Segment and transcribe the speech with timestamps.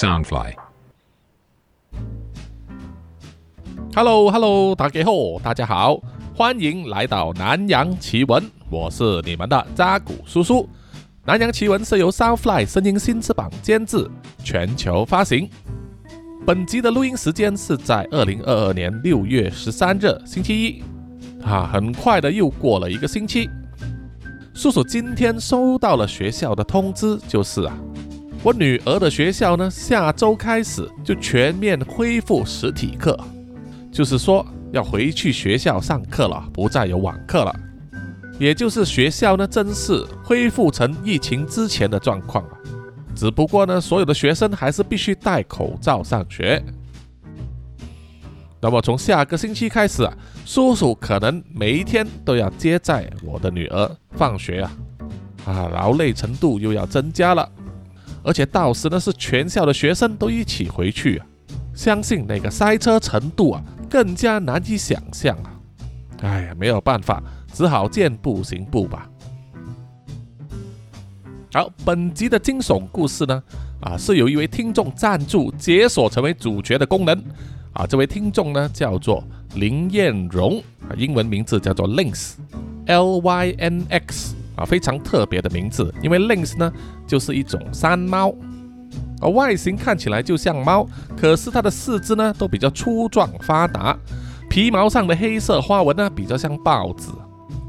[0.00, 0.54] Soundfly。
[3.94, 5.12] Hello Hello，大家好，
[5.42, 6.00] 大家好，
[6.34, 10.66] 欢迎来到南洋奇闻，我是你们的扎古叔叔。
[11.26, 14.10] 南洋奇闻是由 Soundfly 声音新翅膀监制，
[14.42, 15.46] 全球发行。
[16.46, 20.82] 本集的录音时间是在二零二二年六月十三日星期一，
[21.44, 23.50] 啊，很快的又过了一个星期。
[24.54, 27.76] 叔叔今天收到了学校的通知，就是啊，
[28.42, 33.18] 我女儿的学校呢，下周开始就全面恢复实体课。
[33.92, 37.54] 就是说要回去学校上课了，不再有网课了，
[38.38, 42.56] 也就是学校呢正式恢复成疫情之前的状况了。
[43.14, 46.62] 只不过呢，所有的学生还是必须戴口罩上学。
[48.58, 50.12] 那么从下个星期开始啊，
[50.46, 54.72] 叔叔可能每一天都要接载我的女儿放学啊，
[55.44, 57.46] 啊，劳累程度又要增加了，
[58.22, 61.26] 而且到时呢是全校的学生都一起回去啊，
[61.74, 63.62] 相信那个塞车程度啊。
[63.90, 65.50] 更加难以想象啊！
[66.22, 67.20] 哎呀，没有办法，
[67.52, 69.10] 只好见步行步吧。
[71.52, 73.42] 好，本集的惊悚故事呢，
[73.80, 77.20] 啊，是有一位听众赞助解锁成为主角的功能
[77.72, 77.84] 啊。
[77.84, 79.24] 这位听众呢叫做
[79.56, 86.70] 林彦荣，啊，英文名字叫做 Lynx，L Y N X 啊，非常特别的名字，因为 Lynx 呢
[87.06, 88.32] 就是一种山猫。
[89.22, 93.96] 而外形看起来就像猫，可是它的四肢呢都比较粗壮发达，
[94.48, 97.10] 皮毛上的黑色花纹呢比较像豹子。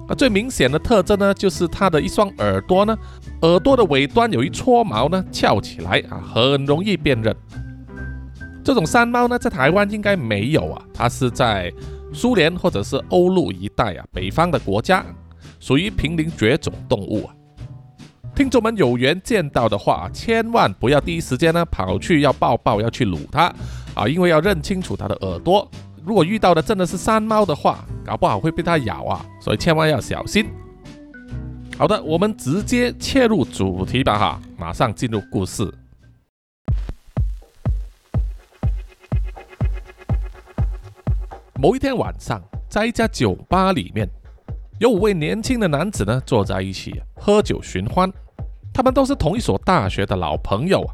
[0.08, 2.98] 啊，最明显的特征呢就是它的一双耳朵呢，
[3.42, 7.36] 耳朵的尾端有一撮毛呢翘起来啊，很容易辨认。
[8.64, 11.72] 这种山猫呢在台湾应该没有啊，它是在
[12.14, 15.06] 苏联或者是欧陆一带啊北方的国家，
[15.62, 17.34] 属于濒临绝种动物啊。
[18.36, 23.54] 听众们有缘见到的话，千万不要第一时间呢跑去要抱抱，要去撸它
[23.94, 25.70] 啊，因为要认清楚它的耳朵。
[26.04, 30.48] 如果遇到的真的是山猫的话，搞不好会被它咬啊，所以千万要小心。
[31.78, 35.72] 好的，我们直接切入主题吧哈，马上进入故事。
[41.60, 44.10] 某一天晚上，在一家酒吧里面。
[44.82, 48.12] 有五位年轻的男子呢，坐在一起喝酒寻欢。
[48.74, 50.90] 他们都是同一所大学的老朋友啊。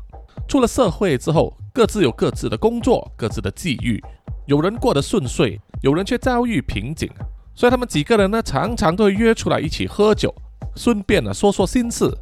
[0.45, 4.03] 出了社会之后，各自有各自的工作，各自的际遇。
[4.45, 7.09] 有人过得顺遂，有人却遭遇瓶颈。
[7.55, 10.35] 所以他们几个人呢，常常都会约出来一起喝酒，
[10.75, 12.13] 顺便呢说说心事，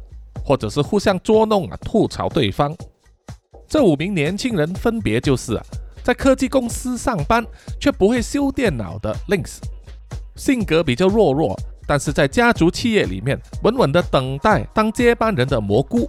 [0.44, 2.72] 或者是互相捉弄啊，吐槽对方。
[3.66, 5.64] 这五名年轻人分别就是啊，
[6.04, 7.44] 在科技公司上班
[7.80, 9.58] 却不会修电脑的 Links。
[10.36, 16.08] 性格比较弱弱，但是在家族企业里面稳稳的等待当接班人的蘑菇，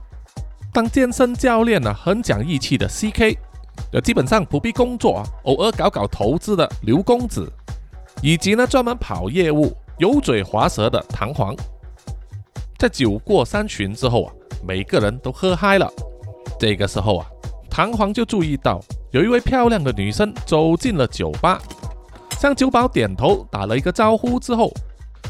[0.73, 3.37] 当健身教练呢很讲义气的 CK，
[3.93, 7.51] 呃基本上不必工作，偶尔搞搞投资的刘公子，
[8.21, 11.55] 以及呢专门跑业务、油嘴滑舌的弹簧。
[12.77, 14.33] 在酒过三巡之后啊，
[14.67, 15.89] 每个人都喝嗨了。
[16.59, 17.27] 这个时候啊，
[17.69, 18.79] 弹簧就注意到
[19.11, 21.61] 有一位漂亮的女生走进了酒吧。
[22.39, 24.71] 向酒保点头，打了一个招呼之后，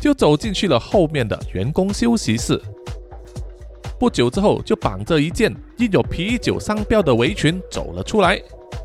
[0.01, 2.61] 就走进去了后面的员工休息室。
[3.97, 8.39] 不久之后，就绑着一件印有啤酒商标的围裙走了出来。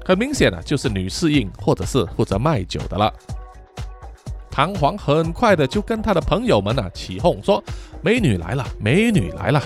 [0.04, 3.12] 很明显啊，就是女侍应或者是负责卖酒的了。
[4.50, 7.62] 弹簧很快的就跟他的朋友们啊起哄说
[8.02, 9.60] ：“美女来了，美女来了！”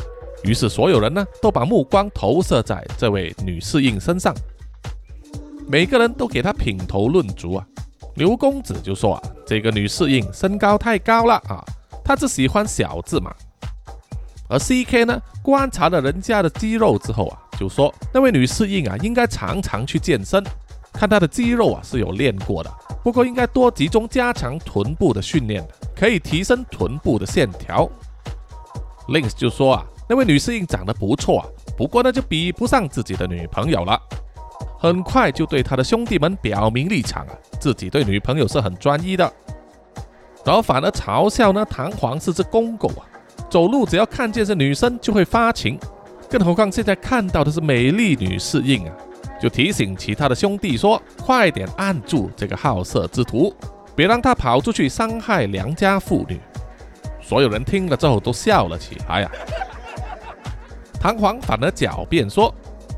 [0.44, 4.34] 于是所有人呢都把目光投射在这位女侍应身上，
[5.68, 7.66] 每个人都给她品头论足啊。
[8.16, 11.62] 刘公子就说啊，这个女侍应身高太高了啊，
[12.04, 13.32] 她只喜欢小字嘛。
[14.48, 20.42] 而 C.K 呢，观察了人家的肌肉之后啊，就说那位女侍应啊，应该常常去健身，
[20.92, 22.72] 看她的肌肉啊是有练过的，
[23.02, 27.86] 不过应该多集中加强臀部的训练，可以提升臀部的线条。
[29.08, 31.46] Links 就说啊，那位女侍应长得不错啊，
[31.76, 34.00] 不过呢就比不上自己的女朋友了。
[34.78, 39.32] 很快就对他的兄弟们表明立场啊，自己对女朋友是很专一的，
[40.44, 43.02] 然后反而嘲笑呢弹簧是只公狗啊，
[43.48, 45.78] 走路只要看见是女生就会发情，
[46.28, 48.94] 更何况现在看到的是美丽女侍应啊，
[49.40, 53.54] 就提醒其他的兄弟说，快点按住这个好色之徒，
[53.94, 56.38] 别让他跑出去伤害良家妇女。
[57.22, 59.30] 所有人听了之后都笑了起来呀，
[61.00, 62.54] 弹簧反而狡辩说。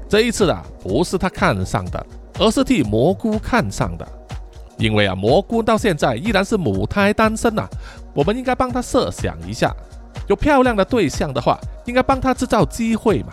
[0.09, 2.07] 这一次啊，不是他看上的，
[2.39, 4.09] 而是替蘑菇看上的。
[4.79, 7.69] 因为啊，蘑菇到现在依然是母胎单身呐，
[8.15, 9.75] 我们应该帮他设想一下，
[10.29, 13.33] 有漂亮的对象的话，应该帮他制造机会嘛。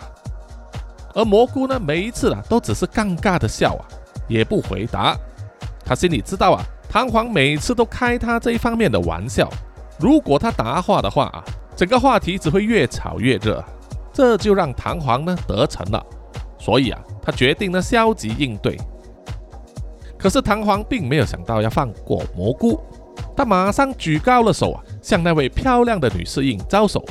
[1.14, 3.86] 而蘑菇呢，每一次啊，都只是尴尬的笑啊，
[4.28, 5.16] 也不回答。
[5.84, 9.48] 他心里知道啊，弹簧每次都开他这一方面的玩笑，
[9.98, 11.44] 如果他答话的话啊，
[11.76, 13.64] 整个话题只会越炒越热，
[14.12, 16.04] 这就让弹簧呢得逞了。
[16.58, 18.76] 所以啊，他决定呢消极应对。
[20.18, 22.80] 可是弹簧并没有想到要放过蘑菇，
[23.36, 27.04] 他马上举高了手啊，向那位漂亮的女侍应招手，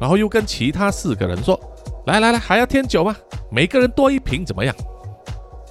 [0.00, 1.58] 然后又跟其他四个人说
[2.06, 3.16] ：“来来来，还要添酒吗？
[3.50, 4.74] 每个人多一瓶怎么样？”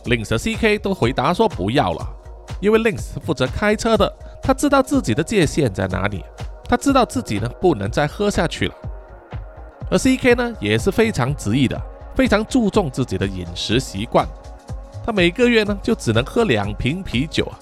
[0.06, 2.16] Link 和 CK 都回答说不要了。
[2.62, 4.12] 因为 Link 是负责开车的，
[4.42, 6.24] 他知道自己的界限在哪里，
[6.68, 8.74] 他知道自己呢不能再喝下去了。
[9.92, 11.80] 而 CK 呢也是非常执意的，
[12.20, 14.28] 非常注重自己的饮食习惯，
[15.06, 17.56] 他每个月呢就只能喝两瓶啤酒啊，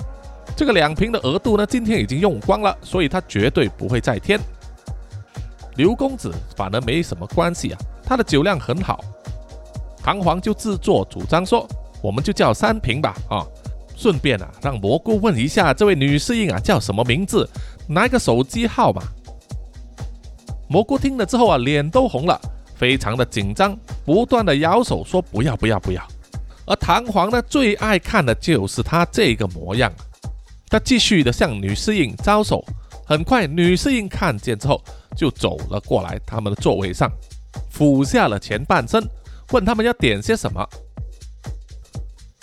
[0.56, 4.40] 这个两瓶的额度呢今天已经用光了，所以他绝对不会再添。
[5.76, 9.00] 刘公子反而没什么关系啊，他的酒量很好，
[10.02, 11.68] 弹簧就自作主张说，
[12.02, 13.46] 我们就叫三瓶吧啊。
[13.96, 17.48] 顺便啊，让蘑菇问一下这位女侍应啊叫什么名字，
[17.88, 19.04] 拿一个手机号码。
[20.68, 22.42] 蘑菇听了之后啊，脸都红了，
[22.78, 26.08] 非常的紧张，不断的摇手说不要不要不要。
[26.66, 29.92] 而弹簧呢，最爱看的就是他这个模样。
[30.70, 32.64] 他继续的向女侍应招手，
[33.06, 34.84] 很快女侍应看见之后
[35.16, 37.10] 就走了过来，他们的座位上
[37.72, 39.02] 俯下了前半身，
[39.52, 40.68] 问他们要点些什么。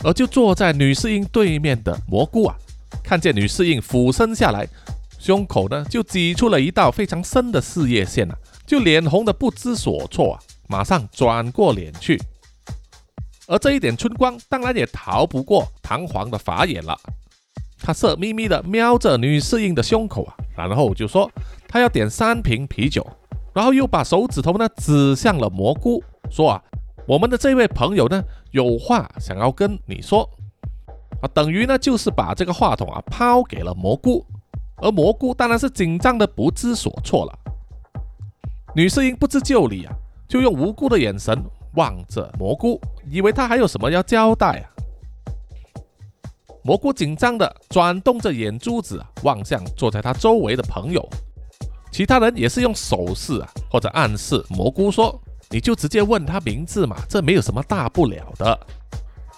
[0.03, 2.57] 而就坐在女侍应对面的蘑菇啊，
[3.03, 4.67] 看见女侍应俯身下来，
[5.19, 12.21] 胸口呢就挤出了一道非常深的事业线啊，就脸红的不知所措啊，马上转过脸去。
[13.47, 16.99] 而这一点春光当然也逃不过弹簧的法眼了，
[17.79, 21.31] 他色眯眯的瞄着女侍应的胸口啊，然后就说
[21.69, 23.07] 他要点三瓶啤酒，
[23.53, 26.63] 然后又把手指头呢指向了蘑菇，说啊。
[27.07, 30.27] 我们的这位朋友呢，有话想要跟你说
[31.21, 34.25] 啊，等于呢就是把这个话筒啊抛给了蘑菇，
[34.77, 37.39] 而蘑菇当然是紧张的不知所措了。
[38.75, 39.95] 女侍应不知就里啊，
[40.29, 41.41] 就用无辜的眼神
[41.75, 44.67] 望着蘑菇，以为他还有什么要交代啊。
[46.65, 51.09] 蘑菇紧张的转动着眼珠子啊，望向坐在他周围的朋友，
[51.93, 55.21] 其他人也是用手势啊或者暗示蘑菇说。
[55.51, 58.59] 你就直接问他名字嘛，这没有什么大不了的。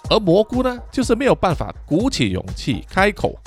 [0.09, 3.37] 而蘑菇呢，就是没有办法鼓起勇气开口。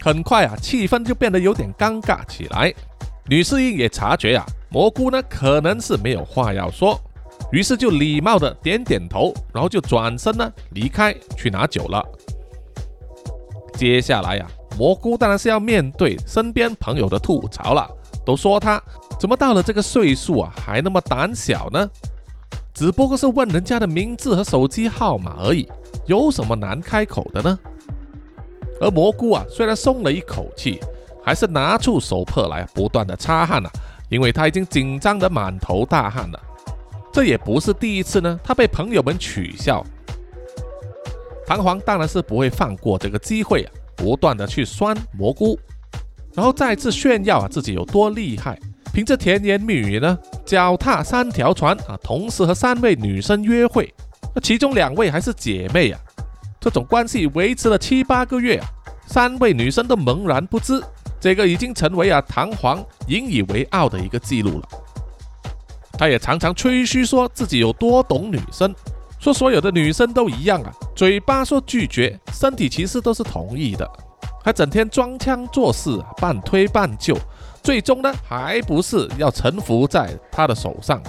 [0.00, 2.72] 很快啊，气氛就变得有点尴尬起来。
[3.28, 7.00] 女侍应也察觉啊，蘑菇呢可能是没有话要说，
[7.52, 12.04] 于是就礼貌的点点头，然后就转身呢离开去拿酒了。
[13.74, 14.46] 接下来呀，
[14.76, 17.88] 蘑菇当然是要面对身边朋友的吐槽了，
[18.24, 18.82] 都说他。
[19.20, 21.88] 怎么到了这个岁数啊，还那么胆小呢？
[22.74, 25.68] 只不过是问人家的名字和手机号码而已，
[26.06, 27.58] 有什么难开口的呢？
[28.80, 30.80] 而蘑菇啊，虽然松了一口气，
[31.24, 33.70] 还是拿出手帕来不断的擦汗啊，
[34.08, 36.40] 因为他已经紧张的满头大汗了。
[37.12, 39.84] 这也不是第一次呢，他被朋友们取笑。
[41.46, 45.58] 弹簧当然是不会放过这个机会啊，不断的去酸蘑菇，
[46.34, 48.58] 然后再次炫耀啊自己有多厉害。
[48.94, 53.92] 凭着甜言蜜语呢，脚踏三条船啊，同时和三位女生约会，
[54.34, 56.00] 那其中两位还是姐妹啊，
[56.60, 58.66] 这种关系维持了七八个月啊，
[59.06, 60.82] 三位女生都茫然不知，
[61.22, 64.68] 这个已经成为啊弹簧引以为傲的一个记录了。
[65.92, 68.74] 他也常常吹嘘说自己有多懂女生，
[69.20, 73.88] 说所有的女生都一样啊，嘴巴说拒绝，身体其实都是同意的，
[74.44, 77.16] 还整天装腔作势，半推半就。
[77.62, 81.00] 最终呢，还不是要臣服在他的手上。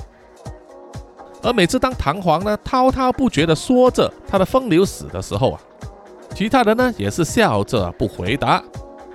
[1.42, 5.60] 而每次当弹簧呢滔滔不绝地说着他的风流史的时候啊，
[6.36, 8.64] 其他人呢也是笑着不回答。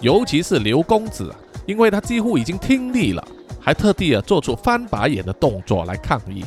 [0.01, 1.35] 尤其是刘公子，
[1.67, 3.27] 因为他几乎已经听腻了，
[3.61, 6.45] 还特地啊做出翻白眼的动作来抗议。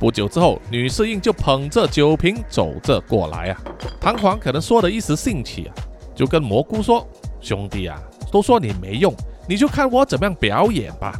[0.00, 3.60] 不久之后，女侍应就捧着酒瓶走着过来啊。
[4.00, 5.74] 弹簧可能说的一时兴起啊，
[6.14, 7.06] 就跟蘑菇说
[7.40, 9.14] ：“兄弟啊。”都说你没用，
[9.46, 11.14] 你就看我怎么样表演吧。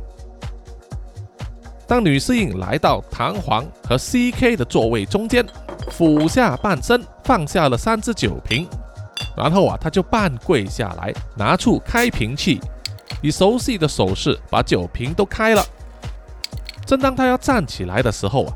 [1.87, 5.47] 当女侍应来到弹簧和 CK 的座位中间，
[5.91, 8.67] 俯下半身放下了三支酒瓶，
[9.37, 12.61] 然后啊，他就半跪下来，拿出开瓶器，
[13.23, 15.65] 以熟悉的手势把酒瓶都开了。
[16.85, 18.53] 正当他要站起来的时候啊，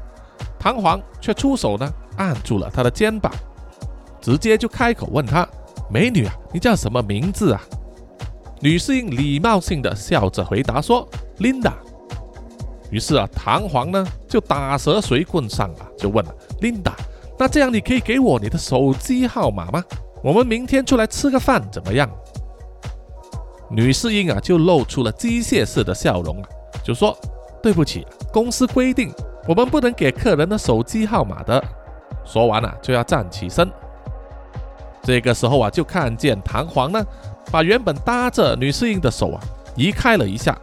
[0.59, 3.33] 弹簧却出手呢，按住了他的肩膀，
[4.21, 5.49] 直接就开口问他
[5.89, 7.63] ：“美女啊，你叫什么名字啊？”
[8.61, 11.73] 女性礼貌性的笑着回答说：“Linda。”
[12.91, 16.93] 于是啊，弹簧呢就打蛇随棍上啊，就问了 Linda：“
[17.39, 19.85] 那这样你可以给我你的手机号码吗？
[20.27, 22.11] 我们明天出来吃个饭怎么样？”
[23.71, 26.49] 女侍应啊就露出了机械式的笑容啊，
[26.83, 27.17] 就说
[27.63, 29.13] ：“对不起，公司规定
[29.47, 31.63] 我们不能给客人的手机号码的。”
[32.27, 33.71] 说完了就要站起身。
[35.05, 37.01] 这个时候啊，就看见弹簧呢
[37.53, 39.41] 把原本搭着女侍应的手啊
[39.77, 40.59] 移开了一下。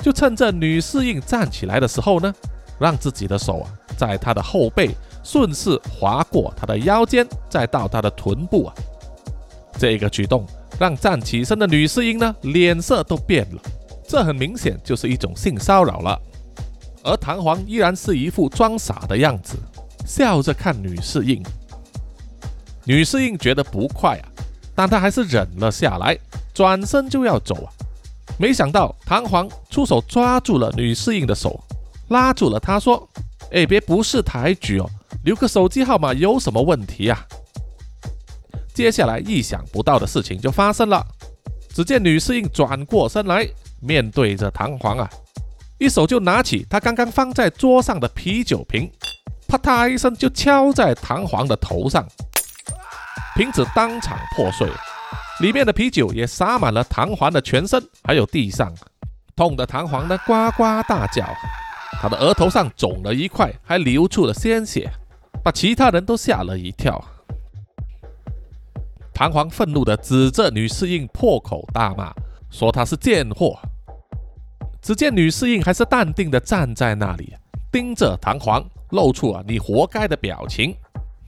[0.00, 2.32] 就趁着女侍应站起来的时候呢，
[2.78, 3.68] 让自己的手啊，
[3.98, 8.74] 在她的后背顺势划过她的腰间，再到她的臀部啊。
[9.78, 10.44] 这个举动
[10.78, 13.62] 让站起身的女侍应呢，脸色都变了。
[14.06, 16.20] 这很明显就是一种性骚扰了。
[17.04, 19.56] 而弹簧依然是一副装傻的样子，
[20.04, 21.42] 笑着看女侍应。
[22.84, 24.26] 女侍应觉得不快啊，
[24.74, 26.18] 但她还是忍了下来，
[26.52, 27.72] 转身就要走啊。
[28.38, 31.62] 没想到弹簧出手抓住了女侍应的手，
[32.08, 33.08] 拉住了她说
[33.52, 34.88] ：“哎，别不识抬举哦，
[35.24, 37.24] 留个手机号码有什么问题啊？”
[38.74, 41.04] 接下来意想不到的事情就发生了，
[41.74, 43.48] 只见女侍应转过身来，
[43.80, 45.10] 面对着弹簧啊，
[45.78, 48.88] 一手就拿起她刚刚放在桌上的啤酒瓶，
[49.48, 52.06] 啪嗒一声就敲在弹簧的头上，
[53.34, 54.68] 瓶子当场破碎。
[55.40, 58.72] 里面的啤酒也洒满了弹簧的全身，还有地上，
[59.34, 61.24] 痛得弹簧呢呱呱大叫，
[62.00, 64.88] 他的额头上肿了一块，还流出了鲜血，
[65.42, 67.04] 把其他人都吓了一跳。
[69.12, 72.14] 弹簧愤怒地指着女侍应，破口大骂，
[72.50, 73.58] 说她是贱货。
[74.80, 77.34] 只见女侍应还是淡定地站在那里，
[77.72, 80.72] 盯着弹簧，露出了你活该的表情。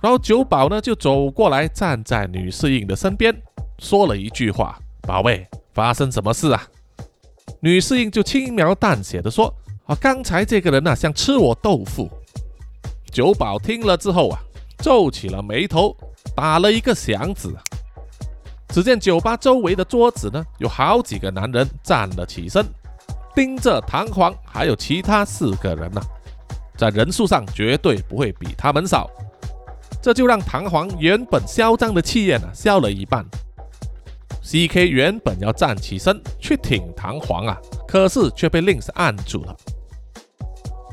[0.01, 3.35] 然后酒保呢就走过来，站在女侍应的身边。
[3.81, 6.63] 说了一句话：“宝贝，发生什么事啊？”
[7.61, 9.53] 女侍应就轻描淡写的说
[9.91, 12.09] ：“啊，刚才这个人呢，想吃我豆腐。”
[13.11, 14.39] 酒保听了之后啊，
[14.79, 15.97] 皱起了眉头，
[16.33, 17.49] 打了一个响指。
[18.69, 22.65] 只见酒吧周围的桌子呢，有好几个男人站了起身，
[23.35, 26.01] 盯着弹簧，还有其他四个人呢，
[26.77, 29.11] 在人数上绝对不会比他们少。
[30.01, 33.27] 这就让弹簧原本嚣张的气焰呢，消了一半。
[34.41, 34.87] C.K.
[34.87, 39.57] 原本要站起身去挺弹簧啊，可是却被 Link 按住了。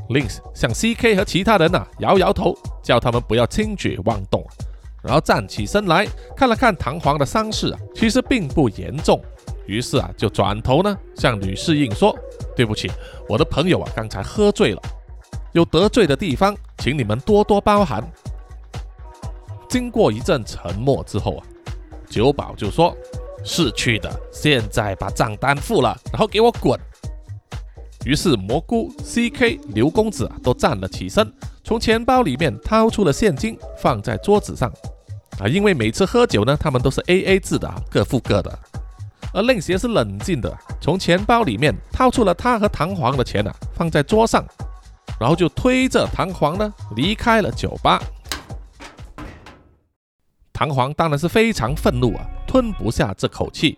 [0.09, 1.15] Links 向 C.K.
[1.15, 4.45] 和其他人啊摇摇头，叫他们不要轻举妄动，
[5.03, 9.21] 然后站起身来看了看弹簧的伤势啊，其实并不严重。
[9.65, 12.17] 于是啊，就转头呢向女侍应说
[12.55, 12.89] ：“对不起，
[13.27, 14.81] 我的朋友啊刚才喝醉了，
[15.53, 18.01] 有得罪的地方，请你们多多包涵。”
[19.67, 21.43] 经过一阵沉默之后啊，
[22.09, 22.95] 酒保就说。
[23.43, 26.77] 是去的，现在把账单付了，然后给我滚。
[28.07, 31.29] 于是蘑菇、C.K、刘公子都站了起身，
[31.61, 34.71] 从钱包里面掏出了现金，放在桌子上。
[35.39, 38.57] 啊，因为每次喝酒呢，他们都是 A.A 制的，各付各的。
[39.33, 44.41] 而令邪是冷静的，从钱包里面掏出了他和弹簧的钱啊，放在桌上，
[45.19, 48.01] 然后就推着弹簧呢离开了酒吧。
[50.53, 52.25] 弹簧当然是非常愤怒啊。
[52.47, 53.77] 吞不下这口气，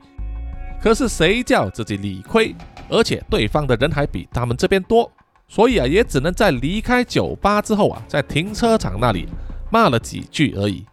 [0.79, 2.55] 可是谁叫自己理亏，
[2.89, 5.10] 而且对方的人还比他们这边多，
[5.48, 9.27] 所以啊，也只能在离开酒吧之后啊，在停车场那里
[9.72, 10.86] 骂了几句而已。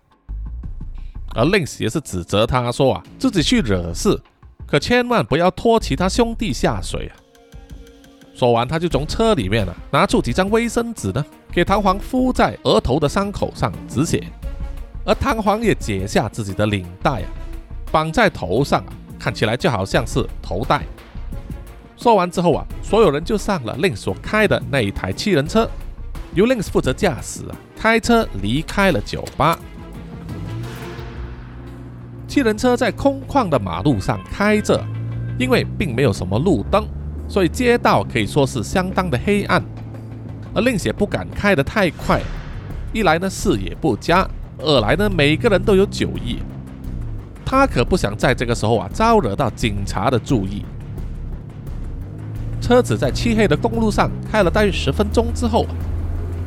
[1.34, 4.18] 而 Link 也是指责他说啊，自己去惹事，
[4.66, 7.12] 可千万不要拖其他兄弟下水啊。
[8.34, 14.22] 说完，他就从车里面啊拿出几张卫生纸呢，给弹簧敷在额头的伤口上止血，
[15.04, 17.28] 而弹簧也解下自己的领带啊。
[17.90, 20.82] 绑在头上啊，看起来就好像是头带。
[21.96, 25.68] 说完之后啊，所有人就上了 lin 所开的那一台七人车，
[26.34, 27.40] 由 lin 负责驾驶，
[27.74, 29.58] 开车离开了酒吧。
[32.28, 34.84] 七人车在空旷的马路上开着，
[35.38, 36.86] 因为并没有什么路灯，
[37.28, 39.64] 所以街道可以说是相当的黑暗。
[40.54, 42.20] 而 lin 也不敢开得太快，
[42.92, 46.40] 一来呢视野不佳，二来呢每个人都有酒意。
[47.44, 50.62] 他可不想在这个时候啊招惹到警察的注意。
[52.60, 55.66] 车子在漆黑的公路上开了大约十分钟之后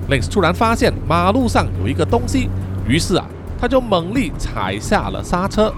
[0.09, 2.49] ，Links 突然发现马路上有一个东西，
[2.87, 3.25] 于是啊
[3.59, 5.73] 他就猛力踩下了刹车。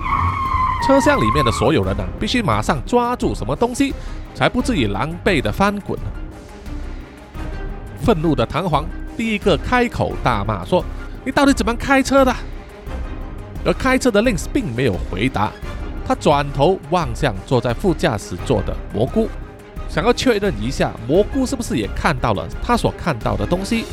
[0.83, 3.93] 车厢里面的所有人呢必须马上抓住什么东西，
[4.33, 5.99] 才不至于狼狈的翻滚。
[8.03, 8.83] 愤怒的弹簧
[9.15, 10.83] 第一个开口大骂说
[11.23, 12.35] ：“你到底怎么开车的？”
[13.63, 15.51] 而开车的 Links 并没有回答，
[16.07, 19.29] 他转头望向坐在副驾驶座的蘑菇，
[19.91, 23.83] 想要确认一下蘑菇是不是也看到了他所看到的东西。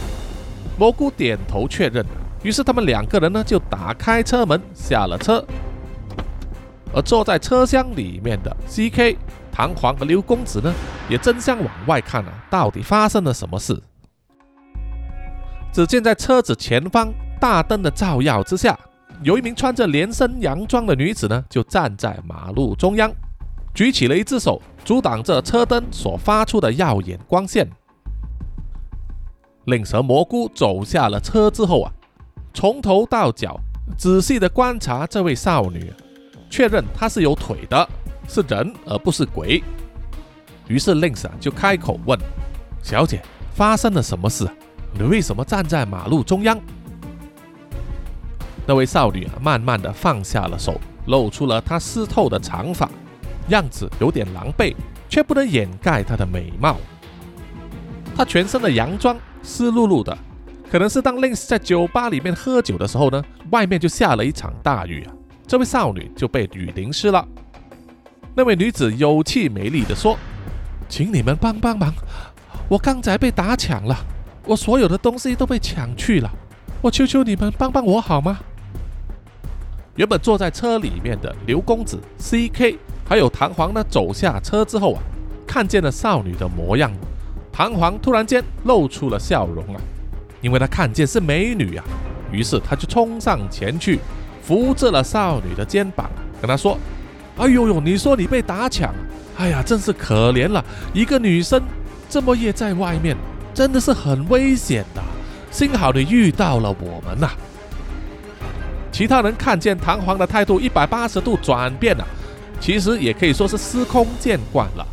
[0.79, 2.07] 蘑菇点头确认，
[2.45, 5.45] 于是他们两个人呢就打开车门下了车。
[6.95, 9.19] 而坐在车厢里面的 C.K、
[9.51, 10.73] 弹簧和刘公子呢，
[11.09, 13.83] 也争相往外看啊，到底发生了什么事？
[15.73, 18.79] 只见在车子前方大灯的照耀之下，
[19.25, 23.13] 有一名穿着连身洋装的女子呢，就站在马路中央。
[23.79, 27.65] 举起了一只手，阻挡着车灯所发出的耀眼光线。
[29.67, 31.93] 令蛇蘑菇走下了车之后啊，
[32.53, 33.57] 从头到脚
[33.97, 35.93] 仔细的观察这位少女，
[36.51, 37.89] 确认她是有腿的，
[38.27, 39.63] 是人而不是鬼。
[40.67, 42.19] 于是令蛇就开口问
[42.83, 43.23] ：“小姐，
[43.55, 44.45] 发生了什么事？
[44.93, 46.61] 你为什么站在马路中央？”
[48.67, 52.91] 那位少女啊，慢慢的放下了手，露出了她湿透的长发。
[53.49, 54.75] 样子有点狼狈，
[55.09, 56.77] 却不能掩盖她的美貌。
[58.17, 60.17] 她全身的洋装湿漉漉的，
[60.71, 65.13] 可能是当 Lins 在酒吧里面喝酒的时候呢，外面就下了一场大雨啊，
[65.47, 67.27] 这位少女就被雨淋湿了。
[68.35, 70.17] 那位女子有气没力地说
[70.89, 71.93] ：“请你们帮帮忙，
[72.69, 73.97] 我刚才被打抢了，
[74.45, 76.31] 我所有的东西都被抢去了，
[76.83, 78.39] 我求求你们帮帮我好吗？”
[79.97, 82.79] 原本坐在车里面的刘公子 C.K。
[83.09, 85.01] 还有弹簧呢，走下车之后啊，
[85.47, 86.93] 看见了少女的模样，
[87.51, 89.81] 弹簧突然间露出了笑容啊，
[90.43, 91.85] 因为他看见是美女啊，
[92.31, 93.99] 于是他就冲上前去，
[94.43, 96.11] 扶着了少女的肩膀，
[96.41, 96.79] 跟她说
[97.39, 98.95] ：“哎呦呦，你说你被打抢，
[99.39, 100.63] 哎呀，真是可怜了，
[100.93, 101.63] 一个女生
[102.11, 103.17] 这么夜在外面，
[103.55, 105.03] 真的是很危险的，
[105.51, 107.31] 幸好你遇到了我们呐。”
[108.93, 112.07] 其他人看见弹簧的态度一百八十度转变了。
[112.61, 114.87] 其实也可以说是司空见惯了。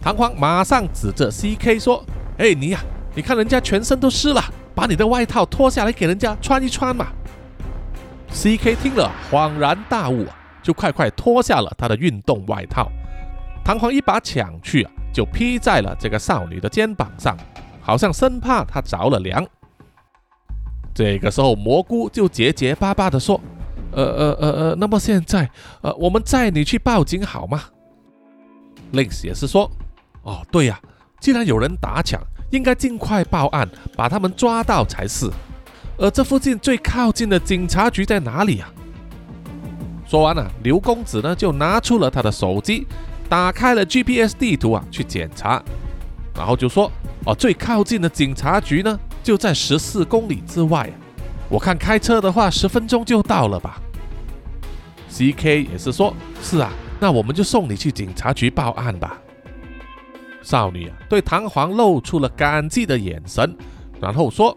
[0.00, 2.04] 弹簧马上指着 C.K 说
[2.38, 2.80] ：“哎，你呀，
[3.14, 4.42] 你看人家全身都湿了，
[4.74, 7.08] 把你的外套脱下来给人家穿一穿嘛。
[8.30, 10.26] ”C.K 听了恍然大悟，
[10.62, 12.90] 就快快脱下了他的运动外套。
[13.64, 17.36] 弹簧一把抢去啊，就披在了这个少女的肩膀上，
[17.82, 19.46] 好像生怕她着了凉。
[20.94, 23.40] 这个时候，蘑菇就结结巴巴地说。
[23.92, 25.50] 呃呃呃呃，那么现在，
[25.82, 27.62] 呃，我们载你去报警好吗
[28.92, 29.70] ？Lins 也是说，
[30.22, 30.80] 哦，对呀，
[31.20, 35.30] 既然有人打抢，应该尽快报案，把他们抓到才是。
[35.96, 38.72] 而这附近最靠近的警察局在哪里啊？
[40.06, 42.86] 说完了，刘公子呢就拿出了他的手机，
[43.28, 45.62] 打开了 GPS 地图啊，去检查，
[46.34, 46.90] 然后就说，
[47.24, 50.90] 哦，最靠近的警察局呢就在十四公里之外。
[51.50, 53.82] 我看开车的话，十分钟就到了吧。
[55.08, 59.18] C.K 也是说，是啊，那我们就送你去警察局报案吧。
[60.42, 63.54] 少女啊，对弹簧露出了感激的眼神，
[64.00, 64.56] 然后说：“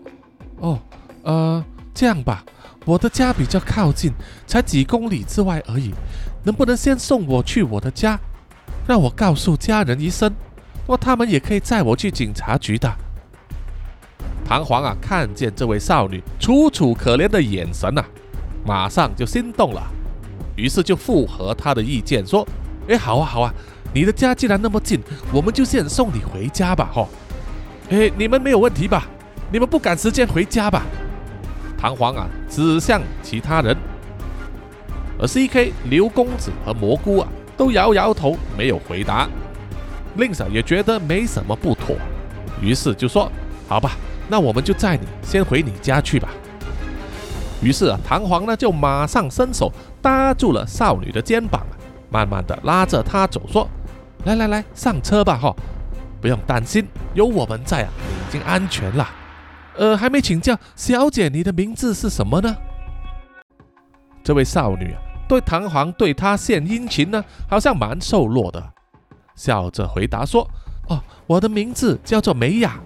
[0.61, 0.79] 哦，
[1.23, 2.45] 呃，这样吧，
[2.85, 4.13] 我的家比较靠近，
[4.45, 5.91] 才几公里之外而已，
[6.43, 8.19] 能不能先送我去我的家，
[8.87, 10.31] 让我告诉家人一声，
[10.87, 12.89] 那他们也可以载我去警察局的。”
[14.53, 18.05] 唐皇啊，看见这位少女楚楚可怜的眼神啊，
[18.63, 19.81] 马上就心动了，
[20.55, 22.47] 于是就附和他的意见说
[22.87, 23.51] ：“哎，好啊，好啊，
[23.95, 25.01] 你的家既然那么近，
[25.33, 27.07] 我们就先送你回家吧，哈。
[27.89, 29.07] 哎，你们没有问题吧？
[29.51, 30.83] 你们不赶时间回家吧？”
[31.75, 33.75] 唐皇啊，指向其他人，
[35.19, 35.73] 而 C.K.
[35.89, 39.27] 刘公子和蘑菇啊，都摇摇头，没有回答。
[40.17, 41.95] 令嫂也觉得没什么不妥，
[42.61, 43.27] 于是就说
[43.67, 43.97] ：“好吧。”
[44.29, 46.29] 那我们就载你先回你家去吧。
[47.61, 51.65] 于是啊，弹簧呢就马上伸手搭住了少女的肩膀，
[52.09, 53.69] 慢慢的拉着她走，说
[54.25, 55.55] ：“来来来，上车吧，哈，
[56.21, 59.07] 不用担心，有我们在啊，你已经安全了。
[59.77, 62.53] 呃，还没请教小姐，你的名字是什么呢？”
[64.23, 68.61] 这位少女啊，对弹簧对她献殷勤呢，好像蛮瘦弱的，
[69.35, 70.45] 笑着回答说
[70.89, 72.77] ：“哦，我的名字叫做美雅。”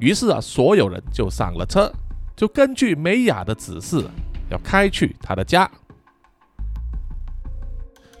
[0.00, 1.92] 于是啊，所有人就上了车，
[2.36, 4.04] 就根据美雅的指示，
[4.50, 5.68] 要开去他的家。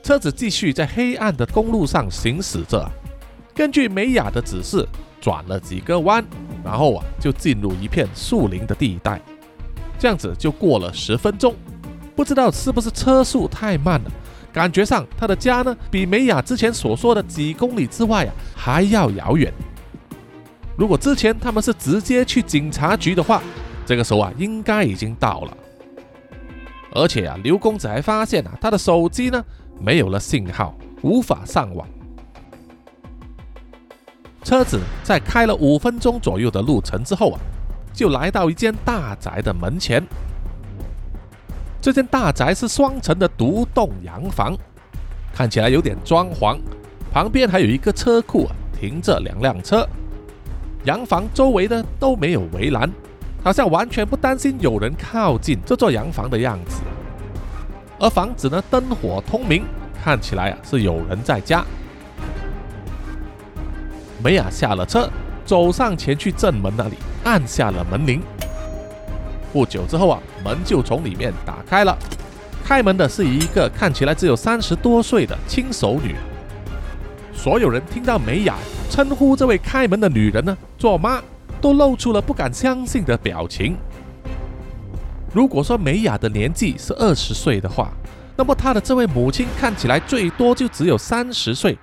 [0.02, 2.90] 车子继续在黑暗的公路上行驶着，
[3.54, 4.86] 根据美雅的指示，
[5.20, 6.24] 转了几个弯，
[6.64, 9.20] 然后啊，就进入一片树林的地带。
[9.98, 11.54] 这样子就过了十分钟，
[12.16, 14.10] 不知道是不是车速太慢了，
[14.52, 19.52] 感觉上他的家呢，比美雅之前所说的几公里之外啊，还要遥远。
[20.78, 23.42] 如果之前他们是直接去警察局的话，
[23.84, 25.56] 这个时候啊，应该已经到了。
[26.92, 29.44] 而且啊，刘公子还发现啊，他的手机呢
[29.80, 31.84] 没有了信号，无法上网。
[34.44, 37.40] 车子在开了五分钟左右的路程之后啊，
[37.92, 40.00] 就来到一间大宅的门前。
[41.80, 44.56] 这间大宅是双层的独栋洋房，
[45.34, 46.56] 看起来有点装潢。
[47.10, 49.84] 旁边还有一个车库啊，停着两辆车。
[50.84, 52.90] 洋房周围呢都没有围栏，
[53.42, 56.80] 好像完全不担心有人靠近这座洋房的样子。
[57.98, 59.64] 而房子呢灯火通明，
[60.02, 61.64] 看起来啊是有人在家。
[64.22, 65.10] 梅亚下了车，
[65.44, 68.22] 走上前去正门那里，按下了门铃。
[69.52, 71.96] 不久之后啊，门就从里面打开了。
[72.64, 76.14] 开门的是一个看起来只有三十多岁的轻熟女。
[77.38, 78.58] 所有人听到梅雅
[78.90, 81.22] 称呼这位开门的女人呢做妈，
[81.60, 83.76] 都露出了不敢相信的表情。
[85.32, 87.92] 如果说梅雅的年纪是二十岁的话，
[88.36, 91.78] 那么她的这位母亲看起来最多就只有三十岁。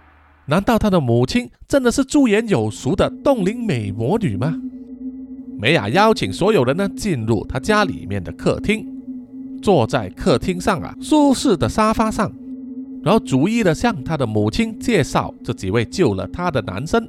[0.45, 4.53] 难道她的母亲真的是驻颜有术的冻龄美魔女吗？
[5.57, 8.85] 梅雅邀请所有人呢进入她家里面的客厅，
[9.61, 12.29] 坐在客厅上啊舒适的沙发上。
[13.05, 17.07] 然后逐一的向他的母亲介绍这几位救了他的男生。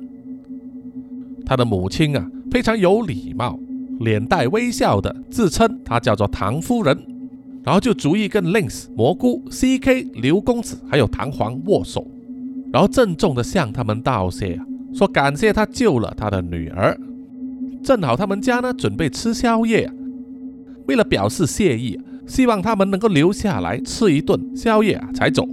[1.47, 3.59] 他的母亲啊非常有礼貌，
[4.01, 6.99] 脸带微笑的自称她叫做唐夫人，
[7.65, 10.03] 然后就逐一跟 Lins 蘑菇、C.K.
[10.17, 12.07] 刘公子还有弹簧握手，
[12.71, 14.61] 然后郑重的向他们道谢，
[14.93, 16.95] 说感谢他救了他的女儿。
[17.83, 19.91] 正好他们家呢准备吃宵夜，
[20.87, 25.49] 为了表示谢意，希望他们能够留下来吃一顿宵夜啊才走。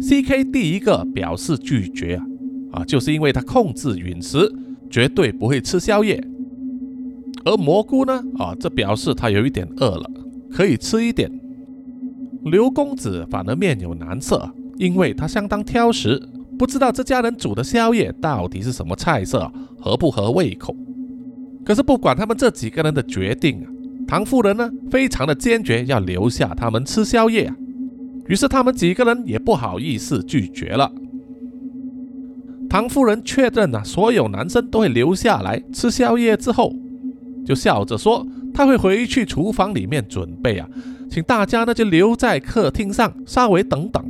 [0.00, 0.44] C.K.
[0.44, 2.24] 第一个表示拒绝啊，
[2.72, 4.52] 啊，就是因为他控制饮食，
[4.90, 6.22] 绝对不会吃宵夜。
[7.44, 10.10] 而蘑菇呢，啊，这表示他有一点饿了，
[10.50, 11.30] 可以吃一点。
[12.44, 16.22] 刘公子反而面有难色，因为他相当挑食，
[16.58, 20.76] 不知道这家人煮的宵夜到底是什么菜色，合不合胃口。
[21.64, 23.66] 可是不管他们这几个人的决定啊，
[24.06, 27.56] 唐夫人呢，非常的坚决要留下他们吃宵夜啊。
[28.28, 30.90] 于是他们几个人也不好意思拒绝了。
[32.68, 36.74] 唐夫人确认啊，所有男生都会留下来吃宵夜之后，
[37.44, 40.68] 就笑着说他会回去厨房里面准备啊，
[41.08, 44.04] 请大家呢就留在客厅上稍微等等，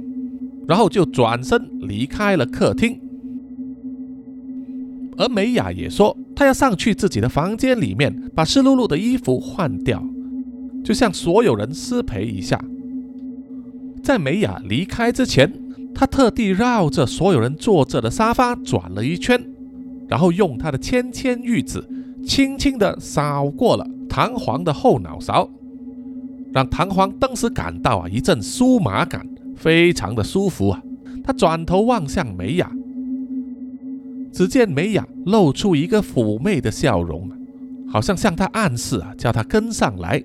[0.66, 2.98] 然后就转身离开了客厅。
[5.16, 10.02] 而美雅也说她要上去自己的房间里面把湿漉漉的衣服换掉，
[10.82, 12.58] 就向所有人失陪一下。
[14.04, 15.50] 在美雅离开之前，
[15.94, 19.42] 他特地绕着所有人坐着的沙发转了一圈，
[20.06, 21.82] 然后用他的纤纤玉指
[22.22, 25.48] 轻轻地扫过了弹簧的后脑勺，
[26.52, 30.82] 让弹簧当时感到啊一阵酥麻感，非常的舒服啊。
[31.24, 32.70] 他转头望向美雅，
[34.30, 37.30] 只见美雅露出一个妩媚的笑容，
[37.88, 40.22] 好像向他暗示啊，叫他跟上来。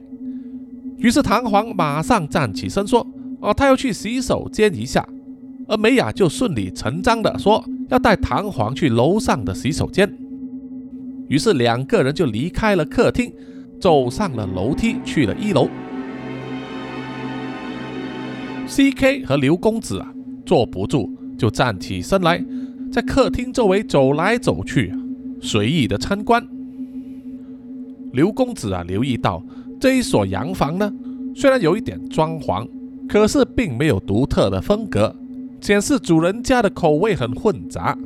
[0.97, 3.07] 于是弹簧马上站起身说。
[3.39, 5.07] 哦，他要去洗手间一下，
[5.67, 10.11] 而美雅就顺理成章的说要带弹簧去楼上的洗手间。
[11.29, 13.31] 于是两个人就离开了客厅，
[13.79, 15.69] 走上了楼梯去了一楼。
[18.67, 19.25] C.K.
[19.25, 20.13] 和刘公子啊
[20.45, 22.43] 坐不住，就站起身来，
[22.91, 24.93] 在客厅周围走来走去，
[25.41, 26.45] 随意的参观。
[28.11, 29.41] 刘公子啊留意到
[29.79, 30.91] 这一所洋房呢，
[31.35, 32.67] 虽然有一点装潢。
[33.09, 35.15] 可是并没有独特的风格，
[35.59, 37.97] 显示主人家的口味很混杂。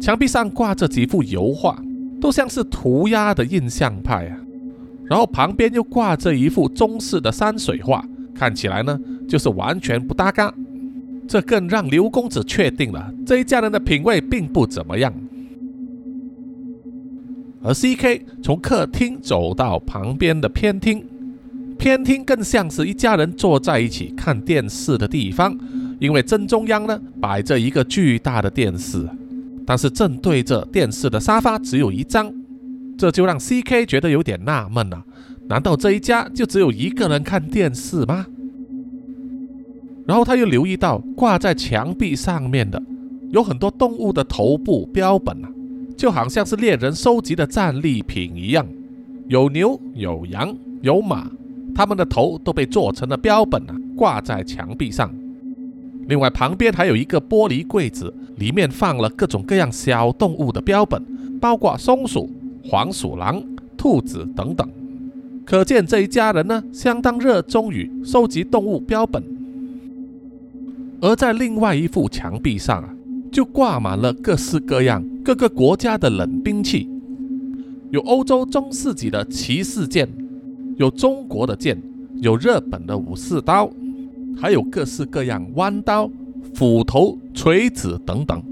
[0.00, 1.80] 墙壁上挂着几幅油画，
[2.20, 4.36] 都像是涂鸦的印象派啊。
[5.04, 10.52] 然后旁边又挂着一幅中式的山水画，看起来呢就是完全不搭嘎。
[11.28, 15.14] 这更让刘公子确定了这一家人的品味并不怎么样。
[17.62, 18.26] 而 C.K.
[18.42, 21.06] 从客厅走到旁边的偏厅。
[21.82, 25.58] 偏厅更像是一家人坐在一起看电视的地方，
[25.98, 29.04] 因为正中央呢摆着一个巨大的电视，
[29.66, 32.32] 但是正对着电视的沙发只有一张，
[32.96, 35.04] 这就让 C.K 觉得有点纳闷了。
[35.48, 38.26] 难道这一家就只有一个人看电视吗？
[40.06, 42.80] 然后他又留意到挂在墙壁上面的
[43.32, 45.50] 有很多动物的头部标本啊，
[45.96, 48.64] 就好像是猎人收集的战利品一样，
[49.26, 51.28] 有牛、有羊、有马。
[51.74, 55.12] 他们的头都被做成了标本啊，挂在墙壁上。
[56.08, 61.02] 另外，旁边还有一个玻璃柜子，里面放了各种各样小动物的标本，
[61.40, 62.28] 包括松鼠、
[62.64, 63.42] 黄鼠狼、
[63.76, 64.68] 兔子等等。
[65.44, 69.22] 可见这一家人呢，相当热衷于收集动物标本。
[71.00, 72.88] 而在另外一幅墙壁上啊，
[73.30, 76.88] 就挂满了各式各样各个国家的冷兵器，
[77.90, 80.08] 有欧洲中世纪的骑士剑，
[80.76, 81.80] 有中国的剑，
[82.16, 83.70] 有日本的武士刀，
[84.36, 86.10] 还有各式各样弯刀、
[86.54, 88.42] 斧头、锤子等等。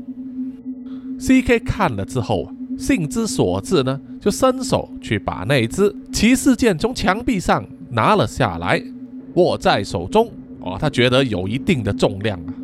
[1.19, 1.59] C.K.
[1.61, 8.83] 看了之后，兴之所至呢，就伸手去把那只骑士剑从墙壁上拿了下来，
[9.35, 10.31] 握在手中。
[10.61, 12.55] 哦，他觉得有一定的重量啊。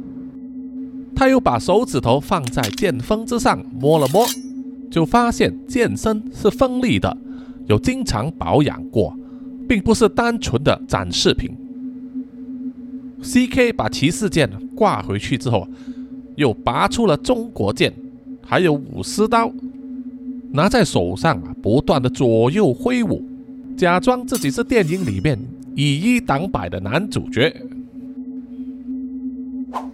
[1.15, 4.27] 他又把手指头放在剑锋之上摸了摸，
[4.91, 7.17] 就发现剑身是锋利的，
[7.67, 9.17] 有经常保养过，
[9.69, 11.51] 并不是单纯的展示品。
[13.23, 13.73] C.K.
[13.73, 15.67] 把骑士剑挂回去之后，
[16.37, 17.93] 又拔出了中国剑，
[18.43, 19.51] 还有武士刀，
[20.53, 23.25] 拿在手上啊，不断的左右挥舞，
[23.77, 25.39] 假装自己是电影里面
[25.75, 27.55] 以一挡百的男主角。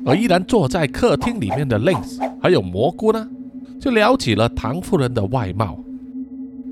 [0.05, 3.29] 而依然坐在客厅里面的 Lins 还有蘑菇呢，
[3.81, 5.79] 就聊起了唐夫人的外貌。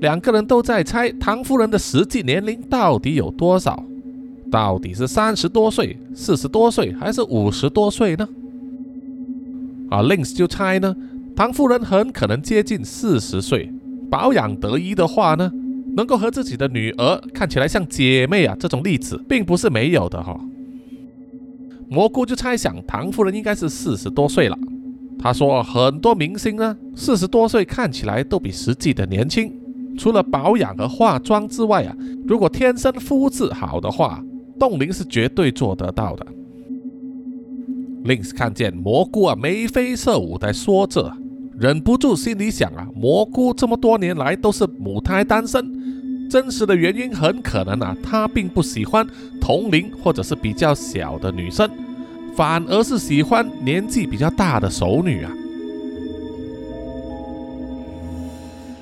[0.01, 3.83] 两个人都在猜唐夫人的实际年龄到底有多少，
[4.49, 8.27] 到底是三十多岁、四十多岁还是五十多岁呢？
[9.91, 10.95] 啊，Lins 就猜呢，
[11.35, 13.71] 唐夫人很可能接近四十岁，
[14.09, 15.51] 保养得宜的话呢，
[15.95, 20.35] 能够和自己的女儿看起来像姐妹啊，这种例子并不是没有的哈。
[21.87, 24.57] 蘑菇就猜想唐夫人应该是四十多岁了。
[25.19, 29.53] 他说，很多明星呢，四十多岁看起来都比实际的年轻。
[29.97, 31.95] 除了保养和化妆之外啊，
[32.27, 34.23] 如果天生肤质好的话，
[34.59, 36.25] 冻龄是绝对做得到的。
[38.03, 41.15] Lins 看见蘑菇啊眉飞色舞的说着，
[41.57, 49.05] 忍不住心里想啊，蘑菇这么多年来都是母胎单身，真实的原因很可能啊，他并不喜欢
[49.39, 51.69] 同龄或者是比较小的女生。
[52.33, 55.31] 反而是喜欢年纪比较大的熟女啊。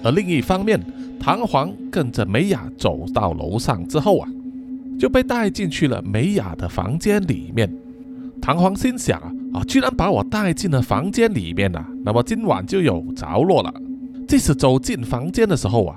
[0.03, 0.79] 而另一方面，
[1.19, 4.29] 唐璜跟着美雅走到楼上之后啊，
[4.97, 7.71] 就被带进去了美雅的房间里面。
[8.41, 13.73] 唐璜心想啊，啊，居然把我带进了房间里面啊，那么今晚就有着落了。
[14.27, 15.95] 即使走进房间的时候啊，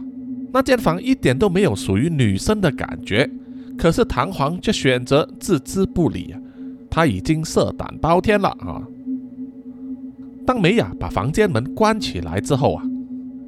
[0.52, 3.30] 那间房一点都没有属于女生的感觉，
[3.78, 6.40] 可是唐璜却选择置之不理啊。
[6.90, 8.82] 他已经色胆包天了啊！
[10.44, 12.85] 当美雅把房间门关起来之后啊，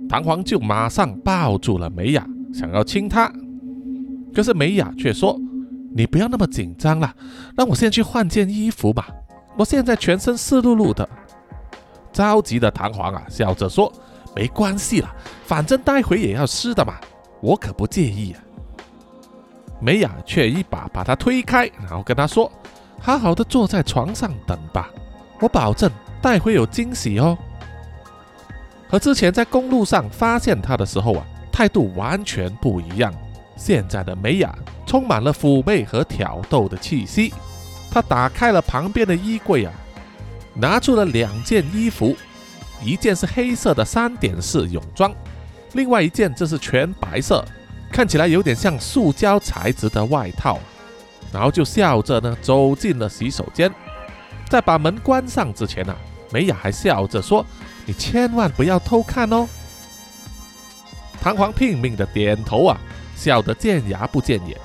[0.09, 3.33] 弹簧就马上抱住了美雅，想要亲她。
[4.35, 5.39] 可是美雅却说
[5.95, 7.15] ：“你不要那么紧张了，
[7.57, 9.09] 让我先去换件衣服吧。
[9.57, 11.09] 我现在全身湿漉漉的。”
[12.13, 13.93] 着急的唐璜啊，笑着说
[14.35, 15.15] ：“没关系了，
[15.45, 16.95] 反正待会也要湿的嘛，
[17.41, 18.41] 我可不介意啊。”
[19.81, 22.51] 美雅却一把把他推开，然后跟他说。
[23.01, 24.89] 好好的坐在床上等吧，
[25.39, 25.91] 我保证
[26.23, 27.37] 待会有惊喜哦。
[28.95, 33.13] 和之前在公路上发现他的时候啊，态度完全不一样。
[33.57, 37.35] 现在的美雅充满了妩媚和挑逗的气息。
[37.91, 39.73] 她打开了旁边的衣柜啊，
[40.55, 42.17] 拿出了两件衣服，
[42.85, 45.13] 一件是黑色的三点式泳装，
[45.73, 47.45] 另外一件则是全白色，
[47.91, 50.61] 看起来有点像塑胶材质的外套。
[51.33, 53.69] 然后就笑着呢走进了洗手间，
[54.49, 55.93] 在把门关上之前呢，
[56.31, 57.45] 美雅还笑着说
[57.87, 59.49] ：“你千万不要偷看哦。”
[61.21, 62.79] 唐璜拼命的点头啊，
[63.17, 64.59] 笑得见牙不见眼，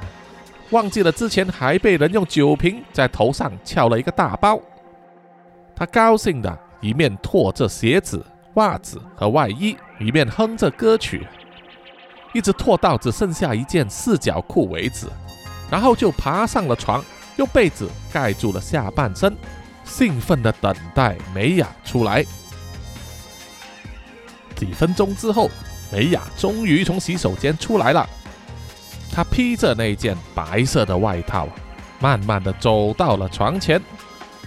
[0.72, 4.60] 忘记了之前还被人用酒瓶在头上敲了一个大包。
[5.76, 11.26] 他高兴的一面脱着鞋子、袜子和外衣，一面哼着歌曲，
[12.34, 15.08] 一直脱到只剩下一件四角裤为止。
[15.72, 17.02] 然后就爬上了床，
[17.38, 19.34] 用被子盖住了下半身，
[19.86, 22.26] 兴奋地等待美雅出来。
[24.60, 25.50] 几分钟之后，
[25.90, 28.08] 美雅终于从洗手间出来了。
[29.10, 31.48] 她披着那件白色的外套，
[32.00, 33.82] 慢慢的走到了床前，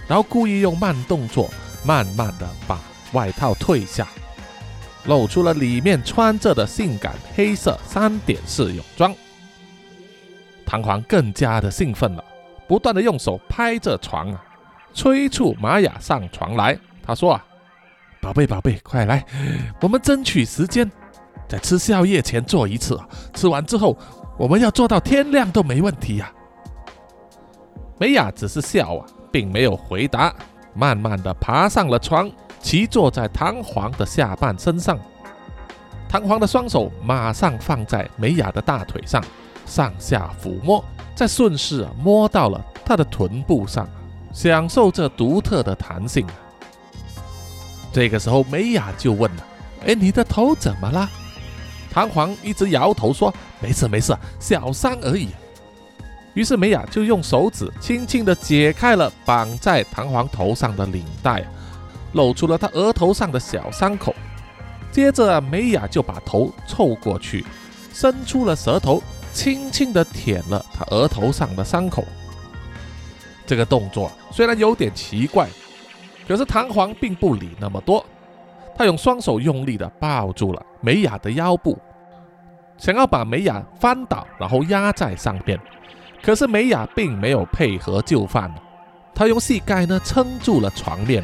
[0.07, 1.49] 然后故意用慢动作，
[1.83, 2.79] 慢慢的把
[3.11, 4.07] 外套褪下，
[5.05, 9.13] 露出了里面穿着的性感黑色三点式泳装。
[10.65, 12.23] 唐璜更加的兴奋了，
[12.67, 14.41] 不断的用手拍着床啊，
[14.93, 16.77] 催促玛雅上床来。
[17.05, 17.45] 他说啊
[18.23, 19.25] ：“宝贝，宝贝，快来，
[19.81, 20.89] 我们争取时间，
[21.45, 22.97] 在吃宵夜前做一次。
[23.33, 23.97] 吃完之后，
[24.37, 26.31] 我们要做到天亮都没问题呀。”
[27.99, 30.33] 美雅只是笑啊，并没有回答，
[30.73, 32.31] 慢慢的爬上了床，
[32.61, 34.97] 骑坐在唐璜的下半身上。
[36.07, 39.21] 唐璜的双手马上放在美雅的大腿上。
[39.65, 40.83] 上下抚摸，
[41.13, 43.85] 再顺势摸到了她的臀部上，
[44.31, 46.25] 享受这独特的弹性。
[47.93, 49.47] 这个时候，美雅就问了
[49.85, 51.07] ：“哎，你的头怎么了？”
[51.93, 55.29] 弹簧一直摇头说：“没事没事，小伤而已。”
[56.33, 61.45] 于是美雅就用手指轻轻地解开了绑在弹簧头上的领带，
[62.13, 64.15] 露出了他额头上的小伤口。
[64.91, 67.45] 接着，美雅就把头凑过去，
[67.93, 72.03] 伸出了舌头，轻轻地舔了他额头上的伤口。
[73.45, 75.47] 这个动作虽然有点奇怪，
[76.27, 78.05] 可是弹簧并不理那么多。
[78.75, 81.77] 他用双手用力的抱住了美雅的腰部，
[82.77, 85.59] 想要把美雅翻倒，然后压在上边。
[86.23, 88.51] 可是美雅并没有配合就范，
[89.13, 91.23] 她用膝盖呢撑住了床面，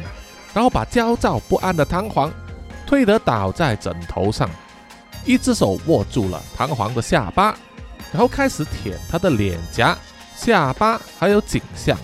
[0.54, 2.30] 然后把焦躁不安的弹簧
[2.86, 4.48] 推得倒在枕头上，
[5.24, 7.56] 一只手握住了弹簧的下巴，
[8.12, 9.96] 然后开始舔他的脸颊、
[10.36, 11.98] 下巴还有颈项。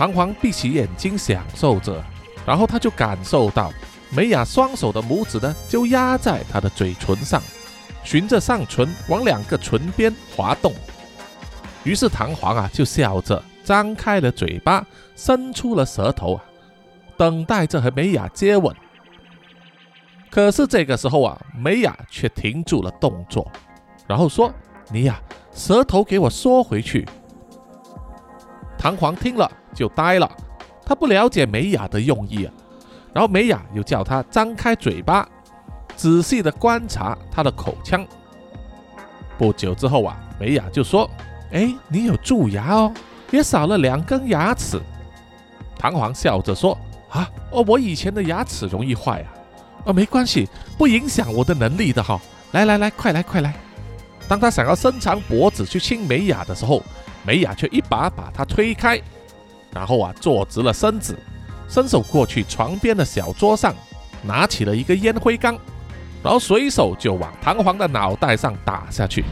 [0.00, 2.02] 弹簧闭起眼睛享受着，
[2.46, 3.70] 然后他就感受到
[4.08, 7.42] 美雅双手的拇指呢就压在他的嘴唇上。
[8.02, 10.72] 循着上唇往两个唇边滑动，
[11.84, 14.82] 于是弹簧啊就笑着张开了嘴巴，
[15.14, 16.44] 伸出了舌头啊，
[17.18, 18.74] 等待着和美雅接吻。
[20.30, 23.46] 可是这个时候啊，美雅却停住了动作，
[24.06, 24.50] 然后说
[24.90, 25.20] ：“你呀，
[25.52, 27.06] 舌头给我缩回去。”
[28.78, 30.30] 弹簧听了就呆了，
[30.84, 32.52] 他不了解美雅的用意啊。
[33.14, 35.26] 然后美雅又叫他张开嘴巴。
[35.96, 38.06] 仔细的观察他的口腔。
[39.36, 41.10] 不久之后啊，美雅就说
[41.52, 42.92] ：“哎，你有蛀牙哦，
[43.30, 44.80] 也少了两根牙齿。”
[45.76, 46.78] 弹簧笑着说
[47.10, 49.28] ：“啊，哦，我以前的牙齿容易坏啊，
[49.86, 52.20] 哦，没关系，不影响我的能力的哈。
[52.52, 53.54] 来来来，快来快来！”
[54.26, 56.82] 当他想要伸长脖子去亲美雅的时候，
[57.26, 58.98] 美雅却一把把他推开，
[59.72, 61.18] 然后啊，坐直了身子，
[61.68, 63.74] 伸手过去床边的小桌上，
[64.22, 65.56] 拿起了一个烟灰缸。
[66.22, 69.24] 然后随手就往弹簧的脑袋上打下去，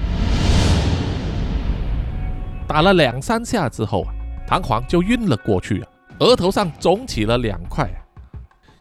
[2.66, 4.08] 打了两三下之后啊，
[4.46, 5.84] 弹簧就晕了过去，
[6.20, 7.86] 额头上肿起了两块。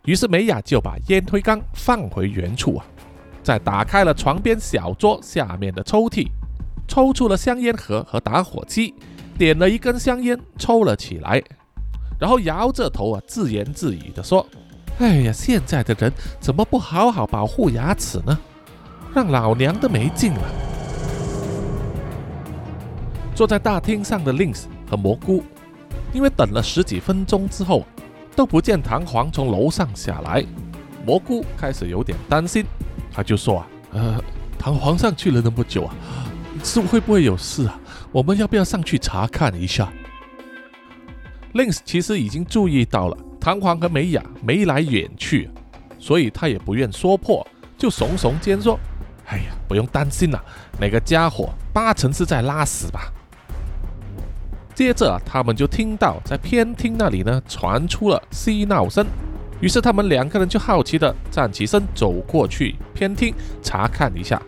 [0.06, 2.86] 于是美雅就把烟灰缸放回原处啊，
[3.44, 6.30] 再打开了床边小桌下面的抽屉，
[6.88, 8.96] 抽出了香烟盒和打火机，
[9.38, 11.42] 点了一根香烟抽了起来，
[12.20, 14.46] 然后摇着头啊，自言自语的说。
[15.00, 18.36] 哎呀，现在的人怎么不好好保护牙齿呢？
[19.14, 20.42] 让老娘都没劲了。
[23.36, 25.44] 坐在大厅上的 Lins 和蘑菇，
[26.12, 27.86] 因为等了十几分钟之后
[28.36, 30.44] 都不见弹簧从楼上下来，
[31.06, 32.66] 蘑菇开始有点担心。
[33.12, 34.20] 他就说啊，呃，
[34.58, 35.94] 弹簧上去了那么久啊，
[36.64, 37.80] 是会不会有事啊？
[38.12, 39.92] 我们要不要上去查看一下
[41.54, 43.18] ？Lins 其实已经注意到了。
[43.40, 45.50] 弹簧和美雅眉来眼去，
[45.98, 48.78] 所以他也不愿说破，就耸耸肩说
[49.28, 50.44] ：“哎呀，不用担心了，
[50.78, 53.10] 那个家伙八成是在拉屎吧。”
[54.76, 59.06] 接着他们就听到在偏厅那里呢传出了嬉闹声，
[59.62, 64.42] 于是他们两个人就好奇的站起身走过去偏厅查看一下，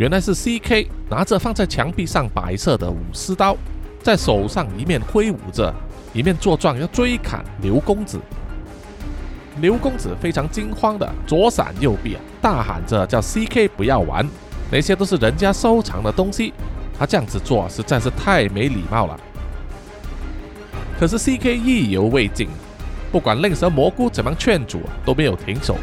[0.00, 3.54] 原来是 C.K 拿着放在墙壁上白色的武士刀，
[4.02, 5.70] 在手上一面挥舞着。
[6.14, 8.18] 一面作状要追砍刘公子，
[9.60, 14.26] 刘公子非常惊慌的左闪右避，大喊着叫 C.K 不要玩，
[14.72, 16.54] 那些都是人家收藏的东西，
[16.98, 19.20] 他这样子做实在是太没礼貌了。
[20.98, 22.48] 可是 C.K 意犹未尽，
[23.12, 25.76] 不管令蛇蘑菇怎么劝阻都没有停手。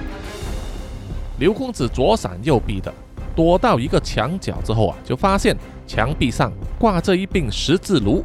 [1.37, 2.91] 刘公子左闪右避的
[3.37, 8.23] 躲到一个墙角之后啊，就发现墙壁上挂着一柄十字弩。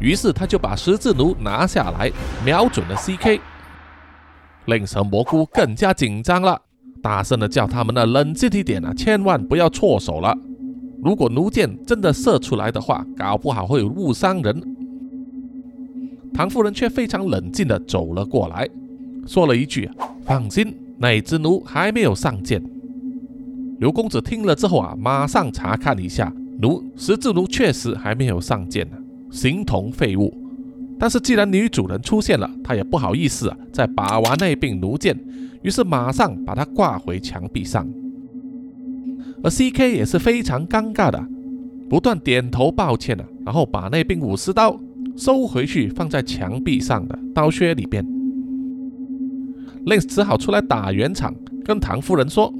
[0.00, 2.10] 于是他就把十字弩拿下来，
[2.44, 3.40] 瞄准了 C.K，
[4.64, 6.60] 令蛇蘑菇更加紧张了，
[7.00, 10.36] 大声的叫他们的冷静一点啊，千万不要错手了。
[11.04, 14.60] 如果弩箭真的射出来的话，搞不好会误伤人。
[16.34, 18.68] 唐夫人却非常冷静的走了过来，
[19.24, 19.88] 说了一句
[20.26, 22.60] ：“放心，那只弩还没有上箭。”
[23.82, 28.96] 刘公子听了之后啊，马上查看了一下弩，十字弩确实还没有上箭呢。
[29.28, 30.32] 形同废物，
[31.00, 35.18] 但是既然女主人出现了，他也不好意思啊，再把玩那柄弩箭，
[35.62, 37.84] 于是马上把它挂回墙壁上。
[39.42, 41.20] 而 C.K 也是非常尴尬的，
[41.90, 44.78] 不断点头抱歉的，然后把那柄武士刀
[45.16, 48.06] 收回去，放在墙壁上的刀靴里边。
[49.86, 52.54] Lens 只好出来打圆场，跟唐夫人说：“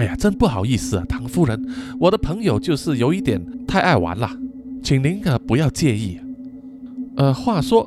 [0.00, 1.62] 哎呀，真不好意思啊，唐夫人，
[1.98, 4.30] 我的朋友就是有一点太爱玩了。”
[4.82, 6.18] 请您啊不要介意。
[7.16, 7.86] 呃，话说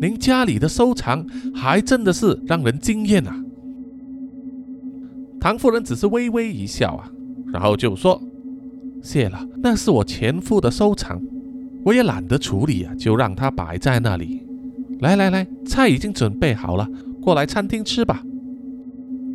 [0.00, 1.24] 您家里的收藏
[1.54, 3.40] 还真的是让人惊艳啊！”
[5.38, 7.08] 唐夫人只是微微一笑啊，
[7.52, 8.20] 然后就说
[9.00, 11.22] ：“谢了，那是我前夫的收藏，
[11.84, 14.42] 我也懒得处理啊，就让他摆在那里。
[14.98, 16.88] 来来来，菜已经准备好了，
[17.22, 18.24] 过来餐厅吃吧。”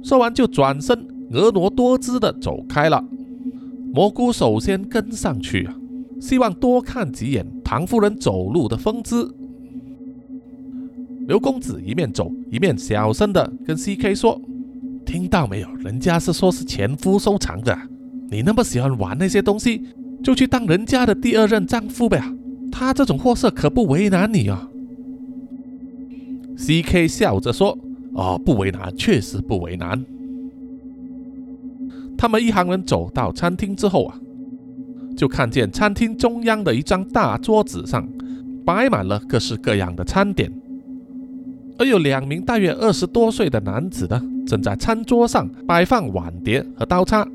[0.03, 3.03] 说完就转身婀娜多姿的走开了。
[3.93, 5.75] 蘑菇首先跟上去啊，
[6.19, 9.34] 希望多看几眼唐夫人走路的风姿。
[11.27, 14.41] 刘公子一面走一面小声的跟 C.K 说。
[15.05, 15.67] 听到没有？
[15.77, 17.75] 人家是说是前夫收藏的。
[18.30, 19.82] 你那么喜欢玩那些东西，
[20.23, 22.21] 就去当人家的第二任丈夫呗。
[22.71, 24.69] 他这种货色可不为难你啊。
[26.57, 27.75] C.K 笑着说
[28.13, 30.05] ：“哦，不为难，确实不为难。”
[32.20, 34.20] 他们一行人走到餐厅之后啊，
[35.15, 38.05] 就看见餐厅中央的一张大桌子上
[38.65, 40.51] 摆满了各式各样的餐点，
[41.78, 44.22] 而有两名大约二十多岁的男子呢。
[44.45, 47.26] 正在餐桌上摆放碗碟和刀叉。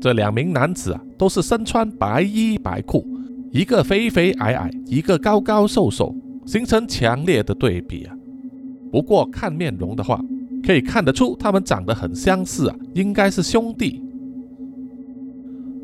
[0.00, 3.06] 这两名男子啊，都是身穿白衣白裤，
[3.52, 6.12] 一个肥肥矮矮，一个高高瘦瘦，
[6.44, 8.16] 形成强烈的对比啊。
[8.90, 10.20] 不过看面容的话，
[10.64, 14.02] 可以看得出他们长得很相似啊，应该是兄弟。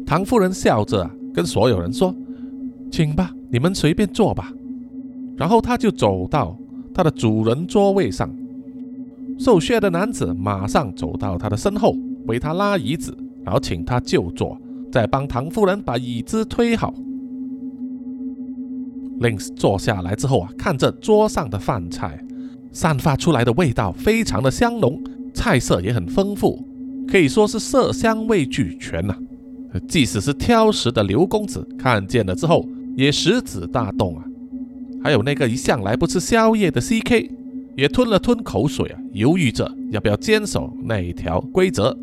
[0.06, 2.14] 唐夫人笑着啊，跟所有人说
[2.90, 4.52] ：“请吧，你们随便坐吧。”
[5.36, 6.58] 然后他就走到
[6.94, 8.30] 他的主人座位上。
[9.38, 11.94] 瘦削的男子马上走到他的身后，
[12.26, 14.60] 为他拉椅子，然后请他就坐，
[14.92, 16.92] 再帮唐夫人把椅子推好。
[19.20, 22.22] Lins 坐下来之后啊，看着桌上的饭菜，
[22.72, 25.02] 散发出来的味道非常的香浓，
[25.34, 26.64] 菜色也很丰富，
[27.08, 29.16] 可以说是色香味俱全呐。
[29.88, 32.66] 即使是挑食的刘公子看见了之后，
[32.96, 34.24] 也食指大动啊。
[35.02, 37.30] 还有那个一向来不吃宵夜的 C.K。
[37.76, 41.96] 也吞了吞口水啊，犹豫着要不要坚守那一条规则。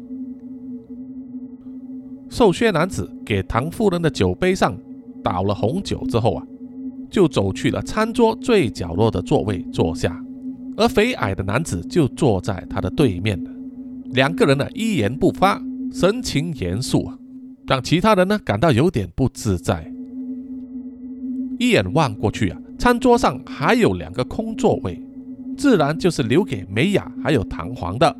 [2.30, 4.76] 瘦削男子给唐夫人的酒杯上
[5.22, 6.44] 倒了红酒之后啊，
[7.12, 10.20] 就走去了餐桌最角落的座位坐下，
[10.78, 13.38] 而肥矮的男子就坐在他的对面
[14.12, 15.62] 两个人呢一言不发，
[15.92, 17.18] 神情严肃啊，
[17.68, 19.92] 让其他人呢感到有点不自在。
[21.60, 25.04] 一眼望过去啊，餐桌上还有两个空座位。
[25.58, 28.16] 自然就是留给美雅还有唐皇的。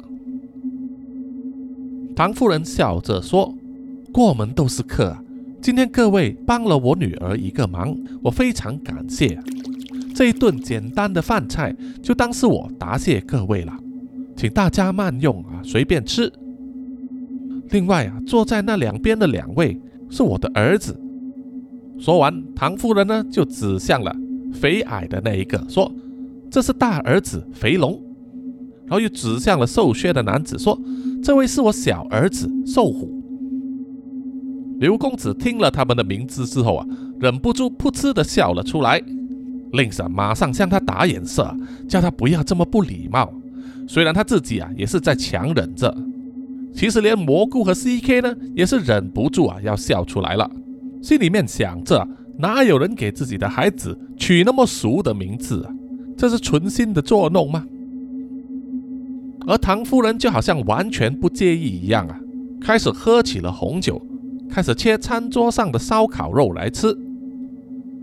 [2.16, 3.54] 唐夫人笑着说
[4.12, 5.16] ：“过门都是客，
[5.62, 9.40] 今天各位帮了我女儿一个忙，我非常感谢。
[10.18, 13.78] 这一顿简单的饭菜就当是我答谢各位了，
[14.36, 16.34] 请大家慢用啊，随便吃。
[17.70, 21.00] 另外啊，坐在那两边的两位是我的儿子。”
[22.02, 24.12] 说完，唐夫人呢就指向了
[24.52, 25.92] 肥矮的那一个，说。
[26.50, 28.02] 这是大儿子肥龙，
[28.88, 30.82] 然后又指向了瘦削的男子，说
[31.22, 33.22] ：“这位是我小儿子瘦虎。”
[34.82, 36.88] 刘公子听了他们的名字之后啊，
[37.20, 39.00] 忍不住噗嗤的笑了出来。
[39.74, 41.56] 令嫂马上向他打眼色，
[41.88, 43.34] 叫他不要这么不礼貌。
[43.88, 45.96] 虽然他自己啊也是在强忍着，
[46.74, 50.50] 其实连蘑菇和 C.K 呢也是忍不住啊要笑出来了，
[51.02, 52.08] 心里面想着
[52.38, 55.74] 哪有人给自己的孩子取那么俗的名字啊？
[56.18, 57.66] 这是存心的作弄吗？
[59.48, 62.20] 而唐夫人就好像完全不介意一样啊，
[62.60, 64.02] 开始喝起了红酒，
[64.50, 66.94] 开始切餐桌上的烧烤肉来吃。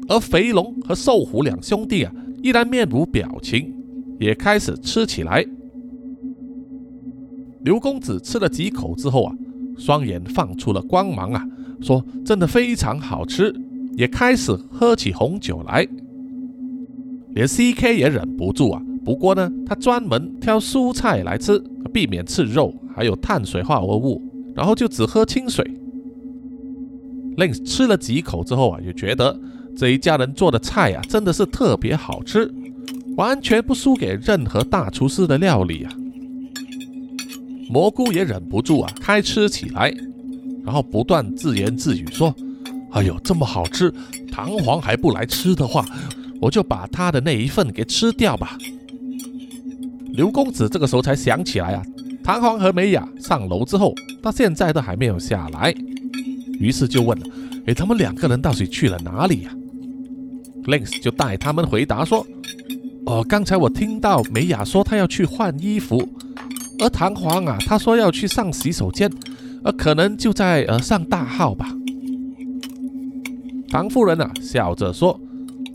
[0.09, 3.75] 而肥龙和瘦虎两兄弟啊，依然面无表情，
[4.19, 5.45] 也开始吃起来。
[7.63, 9.35] 刘公子吃了几口之后啊，
[9.79, 11.47] 双眼放出了光芒啊，
[11.81, 13.55] 说：“真的非常好吃。”
[13.97, 15.87] 也开始喝起红酒来。
[17.33, 21.59] 连 C.K 也忍不住啊，不过呢，他专门挑蔬菜来吃，
[21.93, 24.21] 避免吃肉还有碳水化合物，
[24.55, 25.65] 然后就只喝清水。
[27.37, 29.41] Link 吃了几口之后啊，也觉得
[29.77, 32.53] 这一家人做的菜啊，真的是特别好吃，
[33.17, 35.93] 完全不输给任何大厨师的料理啊。
[37.69, 39.93] 蘑菇也忍不住啊，开吃起来，
[40.65, 42.35] 然后不断自言自语说
[42.93, 43.93] ：“哎呦，这么好吃，
[44.31, 45.85] 弹簧还不来吃的话。”
[46.41, 48.59] 我就把他的那一份给吃掉吧。
[50.13, 51.83] 刘公子这个时候才想起来啊，
[52.23, 55.75] 弹簧和美雅上楼之后，到现在都还没有下来，
[56.61, 57.19] 于是就问
[57.67, 59.51] ：“哎，他们两个人到底去了哪里呀
[60.67, 62.27] ？”Lens 就带他们回答说
[63.07, 66.09] ：“哦，刚才我听到美雅说她要去换衣服，
[66.79, 69.11] 而弹簧啊，他说要去上洗手间，
[69.63, 71.75] 呃，可能就在呃上大号吧。”
[73.71, 75.21] 唐夫人啊，笑着说。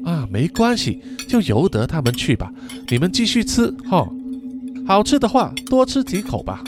[0.06, 2.50] 啊，没关系，就由得他们去吧，
[2.88, 4.10] 你们继续吃哈，
[4.88, 6.64] 好吃的话多吃几口吧。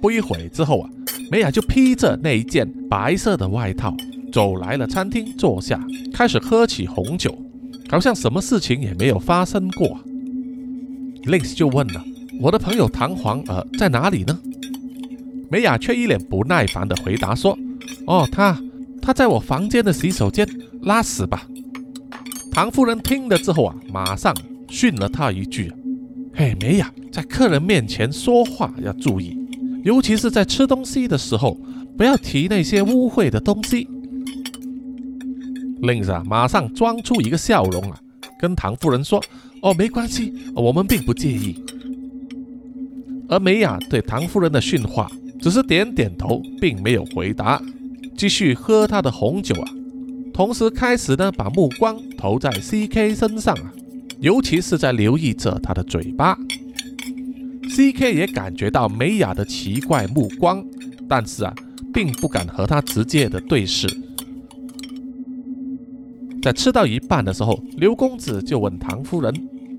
[0.00, 0.88] 不一会之后啊，
[1.32, 3.94] 美雅就披着那一件白色的外套
[4.34, 5.80] 走来了餐厅，坐下
[6.12, 7.38] 开始喝起红酒，
[7.88, 9.96] 好像什么事情也没有发生过。
[11.22, 12.04] Lins 就问了
[12.42, 14.36] ：“我的朋友弹簧呃在哪里呢？”
[15.48, 17.56] 梅雅却一脸不耐烦地回答说
[18.08, 18.60] ：“哦，他
[19.00, 20.44] 他在我房间的洗手间
[20.82, 21.46] 拉屎吧。”
[22.50, 24.34] 唐夫人听了之后啊，马上
[24.68, 25.72] 训了他一句
[26.34, 29.38] ：“嘿，梅雅，在客人面前说话要注意，
[29.84, 31.56] 尤其是在吃东西的时候，
[31.96, 33.86] 不要提那些污秽的东西。”
[35.84, 37.98] Lins 啊，马上装出一个笑容啊，
[38.38, 39.22] 跟唐夫人说。
[39.62, 41.56] 哦，没关系，我们并不介意。
[43.30, 45.10] 而梅雅对唐夫人的训话
[45.40, 47.62] 只是点点头，并没有回答，
[48.14, 49.72] 继续喝她的红酒啊。
[50.34, 53.72] 同时开始呢，把目光投在 C.K 身上啊，
[54.20, 56.36] 尤其是在留意着他的嘴巴。
[57.70, 60.62] C.K 也感觉到梅雅的奇怪目光，
[61.08, 61.54] 但是啊，
[61.94, 63.88] 并不敢和他直接的对视。
[66.44, 69.32] 在吃到一半的时候，刘公子就问唐夫人。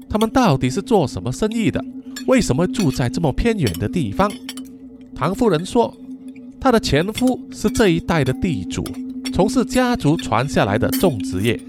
[0.10, 1.80] 他们到底是做什么生意的？
[2.26, 4.32] 为什么住在这么偏远的地方？
[5.14, 5.96] 唐夫人说，
[6.60, 8.84] 她的前夫是这一带的地主，
[9.32, 11.62] 从事家族传下来的种植业，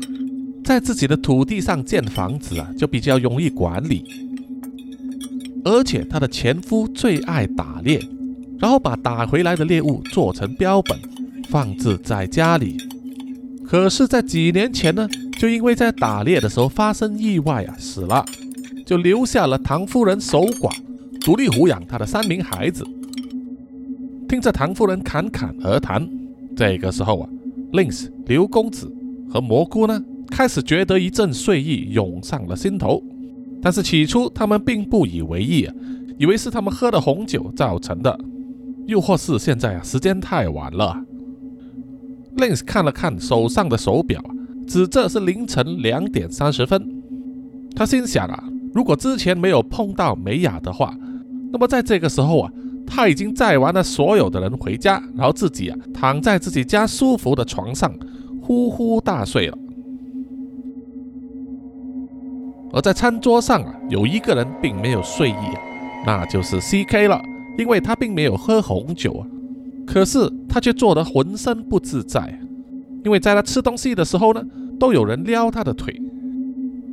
[0.65, 4.03] 在自己的土地上建房子啊，就比较容易管理。
[5.63, 8.01] 而且她的前夫最爱打猎，
[8.59, 10.99] 然后把打回来的猎物做成标本，
[11.51, 12.79] 放置在家里。
[13.69, 15.09] 可是，在几年前呢？
[15.39, 18.25] 就因为在打猎的时候发生意外啊，死了，
[18.87, 20.73] 就留下了唐夫人守寡，
[21.21, 22.87] 独立抚养她的三名孩子。
[24.29, 26.09] 听着唐夫人侃侃而谈，
[26.57, 27.29] 这个时候啊
[27.73, 28.91] ，Lins、刘公子
[29.29, 33.03] 和蘑菇呢，开始觉得一阵睡意涌上了心头。
[33.61, 35.75] 但是起初他们并不以为意啊，
[36.19, 38.19] 以为是他们喝的红酒造成的，
[38.87, 40.99] 又或是现在啊时间太晚了。
[42.37, 44.23] Lins 看了看手上的手表。
[44.67, 46.85] 指这是凌晨两点三十分，
[47.77, 50.93] 他心想啊，如果之前没有碰到美雅的话，
[51.53, 52.51] 那么在这个时候啊，
[52.85, 57.95] 他已经载完了所有的人回家，然后自己啊躺在自己家舒服的床上
[58.43, 59.57] 呼呼大睡了。
[62.73, 65.35] 而在餐桌上啊，有一个人并没有睡意，
[66.05, 67.23] 那就是 C.K 了，
[67.57, 69.23] 因为他并没有喝红酒啊，
[69.87, 72.39] 可是他却做得浑身不自在。
[73.05, 74.43] 因为在他吃东西的时候呢，
[74.81, 75.95] 都有人撩他的腿，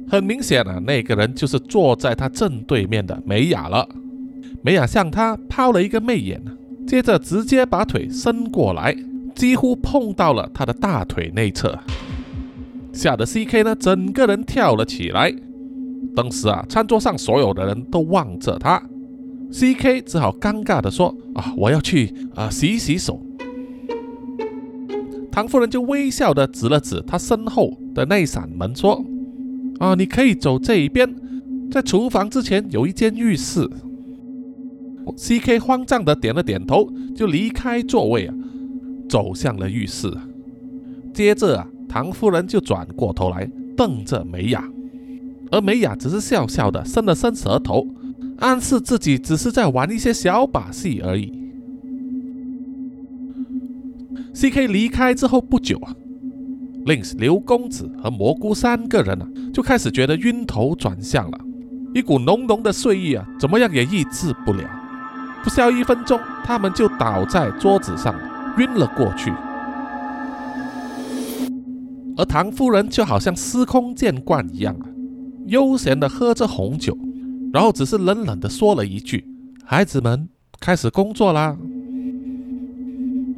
[0.08, 3.90] 很明显啊，那个人就是坐在他正对面的美雅了。
[4.62, 6.40] 美雅向他抛了一个媚眼，
[6.86, 8.96] 接着直接把腿伸过来，
[9.34, 11.78] 几乎碰到了他的大腿内侧，
[12.94, 15.34] 吓得 C.K 呢整个人跳了起来。
[16.16, 18.80] 当时啊，餐桌上所有的人都望着他
[19.54, 23.22] ，C.K 只好尴尬的说：“啊，我要去啊洗洗手。”
[25.32, 29.06] 唐夫人就微笑的指了指他身后的那扇门，说
[29.80, 31.16] ：“啊，你可以走这一边，
[31.72, 33.70] 在厨房之前有一间浴室。
[35.16, 35.60] ”C.K.
[35.60, 38.34] 慌张的点了点头，就离开座位啊，
[39.08, 40.12] 走向了浴室。
[41.14, 44.68] 接着啊，唐夫人就转过头来瞪着美雅，
[45.52, 47.86] 而美雅只是笑笑的伸了伸舌头，
[48.40, 51.32] 暗示自己只是在玩一些小把戏而已。
[54.34, 54.68] C.K.
[54.68, 55.94] 离开之后不久啊
[56.86, 61.40] ，Lins、刘公子和蘑菇三个人啊，就开始觉得晕头转向了，
[61.94, 64.64] 一股浓浓的睡意啊，怎么样也抑制不了。
[65.44, 68.16] 不消一分钟，他们就倒在桌子上
[68.58, 69.32] 晕了过去。
[72.16, 74.86] 而唐夫人就好像司空见惯一样啊，
[75.46, 76.98] 悠闲的喝着红酒，
[77.54, 79.24] 然后只是冷冷的说了一句
[79.64, 80.28] ：“孩子们
[80.60, 81.56] 开始工作啦。”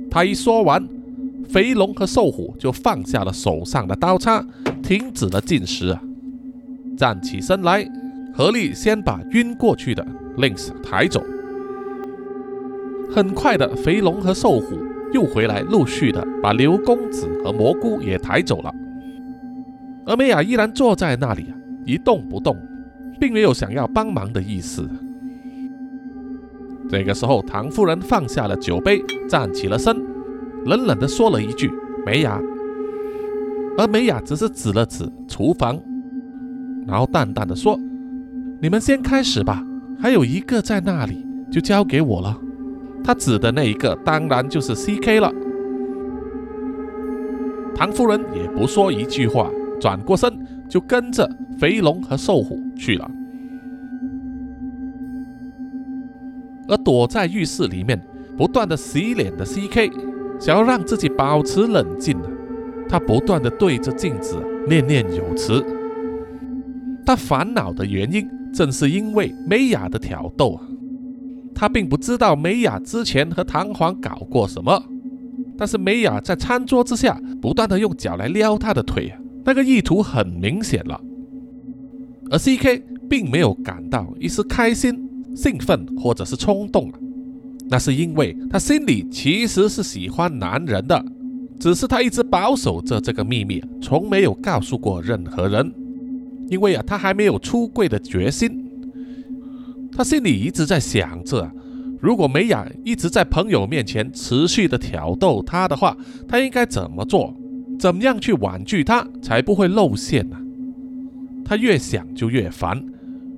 [0.10, 0.88] 他一说完，
[1.50, 4.42] 肥龙和瘦虎就放下了手上的刀叉，
[4.82, 6.02] 停止了进食啊，
[6.98, 7.86] 站起身来，
[8.34, 10.08] 合力先把晕过去的
[10.38, 11.22] Lins 抬走。
[13.12, 14.78] 很快的，肥龙和瘦虎
[15.12, 18.74] 又回来，陆续的把刘公子和蘑菇也抬走了。
[20.06, 21.48] 而美雅依然坐在那里，
[21.86, 22.56] 一动不动，
[23.20, 24.88] 并没有想要帮忙的意思。
[26.90, 29.96] 这个时候，唐夫人放下了酒杯，站起了身，
[30.66, 31.72] 冷冷地说了一句
[32.06, 32.40] ：“梅雅。”
[33.78, 35.78] 而梅雅只是指了指厨房，
[36.88, 37.78] 然后淡淡的说
[38.62, 39.66] ：“你们先开始吧，
[40.00, 42.40] 还有一个在那里，就交给我了。”
[43.04, 45.34] 他指的那一个，当然就是 C.K 了。
[47.76, 50.32] 唐夫人也不说一句话，转过身
[50.70, 53.10] 就跟着肥龙和瘦虎去了。
[56.68, 58.02] 而躲在浴室里面
[58.36, 59.92] 不断的洗脸的 C.K，
[60.40, 62.30] 想要让自己保持冷静啊，
[62.90, 65.64] 他不断的对着镜子念念有词。
[67.06, 70.66] 他烦恼的原因正是因为美雅的挑逗啊。
[71.54, 74.84] 他并不知道美雅之前和唐璜搞过什么，
[75.56, 79.16] 但是美雅在餐桌之下不断的用脚来撩他的腿啊，
[79.46, 81.00] 那个意图很明显了。
[82.30, 85.04] 而 C.K 并没有感到一丝开心。
[85.36, 87.00] 兴奋或者是冲动啊，
[87.70, 91.06] 那是因为他心里其实是喜欢男人的，
[91.60, 95.70] 只是他一直保守着这个秘密，从没有告诉过任何人。
[96.48, 98.66] 因为啊，他还没有出柜的决心。
[99.92, 101.52] 他心里一直在想着，
[102.00, 105.98] 如果美雅一直在朋友面前持续的挑逗他的话，
[106.30, 107.36] 他应该怎么做？
[107.78, 110.38] 怎么样去婉拒他，才不会露馅呢？
[111.44, 112.84] 他越想就越烦，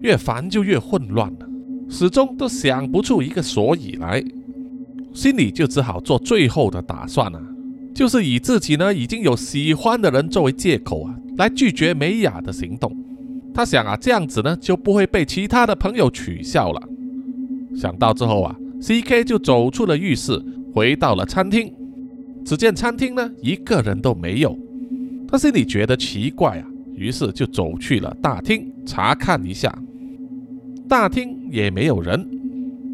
[0.01, 1.47] 越烦就越混乱了。
[1.89, 4.23] 始终都想不出一个所以来，
[5.13, 7.41] 心里就只好做最后的打算了，
[7.93, 12.95] 就是以自己呢已经有喜欢的人作为借口啊，来拒绝美雅的行动。
[13.53, 16.81] 他想啊，这样子呢就不会被其他的朋友取笑了。
[17.75, 20.41] 想到之后啊，C.K 就走出了浴室，
[20.73, 21.73] 回到了餐厅。
[22.47, 24.57] 只见餐厅呢一个人都没有，
[25.27, 29.77] 他心里觉得奇怪啊，于是就走去了大厅查看一下。
[30.87, 32.25] 大厅也没有人，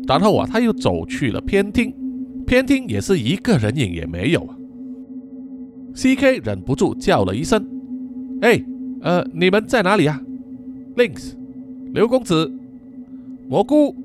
[0.07, 1.93] 然后啊，他又走去了偏厅，
[2.47, 4.57] 偏厅也是一个人影也没有啊。
[5.93, 7.63] C.K 忍不住叫了一声
[8.41, 8.59] ：“哎，
[9.01, 10.19] 呃，你们在哪里啊
[10.95, 11.33] ？”Links，
[11.93, 12.51] 刘公子，
[13.47, 13.95] 蘑菇，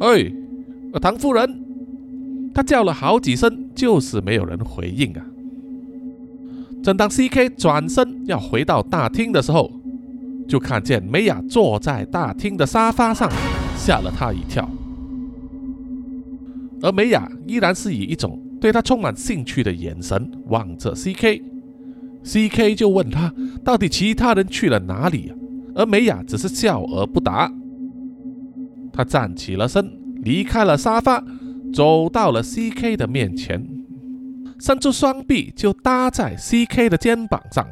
[0.00, 0.30] 哎，
[1.00, 1.64] 唐夫人，
[2.56, 5.20] 他叫了好几声，就是没有人回应啊。
[6.82, 9.70] 正当 C.K 转身要回到大厅的时候，
[10.48, 13.30] 就看见美雅坐在大厅的沙发上，
[13.76, 14.66] 吓了他一跳。
[16.80, 21.42] 而美雅依然是以一种对他充满兴趣的眼神望着 C.K。
[22.22, 25.30] C.K 就问他到底其他人去了哪里，
[25.74, 27.52] 而美雅只是笑而不答。
[28.94, 29.92] 他站起了身，
[30.22, 31.22] 离开了沙发，
[31.72, 33.66] 走到了 C.K 的面前，
[34.58, 37.66] 伸出双臂就搭在 C.K 的肩膀上。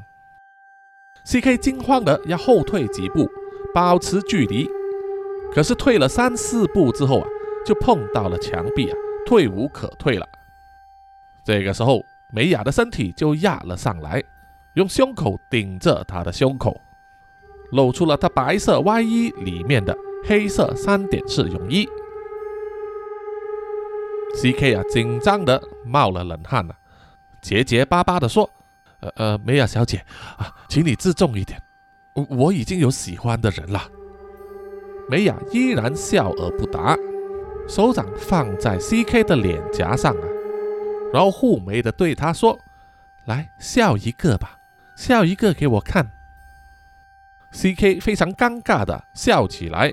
[1.24, 3.26] C.K 惊慌的要后退几步，
[3.74, 4.68] 保持距离，
[5.53, 7.28] 可是退了三四步之后啊，
[7.64, 10.26] 就碰到了墙壁啊，退无可退了。
[11.42, 14.22] 这个时候，美雅的身体就压了上来，
[14.74, 16.78] 用胸口顶着他的胸口，
[17.70, 21.88] 露出了他白色外衣里面的黑色三点式泳衣。
[24.37, 26.76] C.K 啊，紧张的冒了冷汗了，
[27.41, 28.49] 结结巴巴的说。
[29.01, 29.99] 呃呃，梅雅小姐
[30.39, 31.61] 啊，请你自重一点，
[32.14, 33.82] 我我已经有喜欢的人了。
[35.11, 36.97] 梅雅依然笑而不答，
[37.68, 40.24] 手掌放在 C.K 的脸颊上啊，
[41.12, 42.59] 然后护眉的对他说
[43.26, 44.59] ：“来笑一个吧，
[44.97, 46.11] 笑一个给我看。
[47.53, 49.93] ”C.K 非常尴尬的笑起来，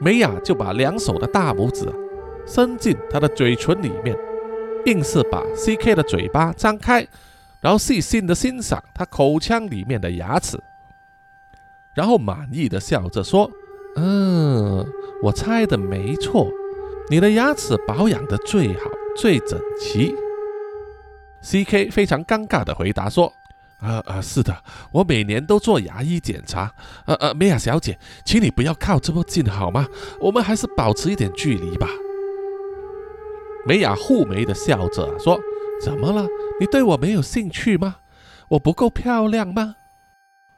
[0.00, 1.86] 梅雅就把两手的大拇指
[2.48, 4.16] 伸进他的嘴唇里面，
[4.86, 7.06] 硬是把 C.K 的嘴巴张开。
[7.60, 10.56] 然后细心的欣赏他口腔里面的牙齿，
[11.92, 13.50] 然后满意的笑着说
[13.96, 14.86] ：“嗯，
[15.20, 16.48] 我猜的没错，
[17.10, 20.14] 你的牙齿保养的最好、最整齐。
[21.42, 23.32] ”C.K 非常尴尬的回答说
[23.82, 24.56] ：“啊啊，是的，
[24.92, 26.72] 我每年都做牙医检查。
[27.06, 29.88] 呃呃，梅亚小姐，请你不要靠这么近好吗？
[30.20, 31.88] 我们还是保持一点距离吧。”
[33.68, 35.38] 梅雅护眉的笑着说。
[35.80, 36.26] 怎么了？
[36.58, 37.98] 你对我没有兴趣吗？
[38.48, 39.76] 我不够漂亮吗？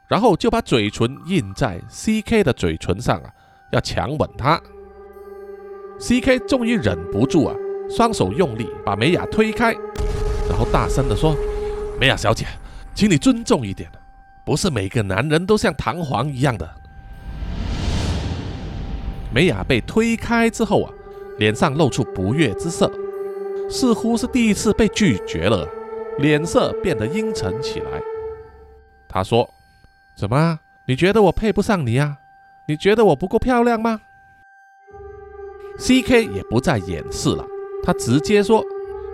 [0.09, 3.31] 然后就把嘴唇印在 C.K 的嘴唇上啊，
[3.71, 4.59] 要强吻他。
[5.99, 7.55] C.K 终于忍不住啊，
[7.95, 9.75] 双手用力把美雅推开，
[10.49, 11.37] 然后大声的说
[12.01, 12.47] ：“美雅小姐，
[12.95, 13.91] 请你尊重一点，
[14.43, 16.67] 不是每个男人都像弹簧一样的。”
[19.35, 20.91] 美雅被推开之后啊，
[21.41, 22.93] 脸上露出不悦之色。
[23.71, 25.67] 似乎是第一次被拒绝了，
[26.19, 28.03] 脸色变得阴沉起来。
[29.09, 29.49] 他说
[30.15, 30.61] ：“怎么？
[30.87, 32.19] 你觉得我配不上你呀？
[32.67, 34.01] 你觉得我不够漂亮吗
[35.79, 36.27] ？”C.K.
[36.27, 37.45] 也不再掩饰了，
[37.83, 38.63] 他直接说：“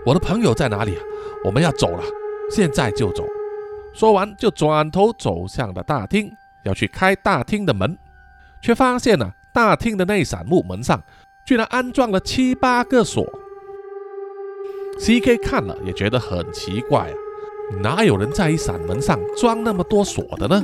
[0.04, 1.02] 我的朋友在哪里啊？
[1.44, 2.02] 我们要走了，
[2.50, 3.24] 现在就走。”
[3.94, 7.96] 说完就转头走向了大厅，要去开大厅的门，
[8.60, 11.00] 却发现呢，大厅的那扇木门上
[11.46, 13.24] 居然安装了七八个锁。
[14.98, 15.36] C.K.
[15.36, 17.14] 看了也觉得很奇怪啊，
[17.80, 20.62] 哪有人在一扇门上装那么多锁的呢？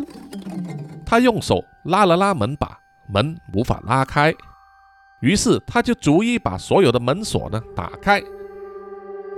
[1.07, 4.35] 他用手拉了拉门把，门无法拉开，
[5.21, 8.21] 于是他就逐一把所有的门锁呢打开。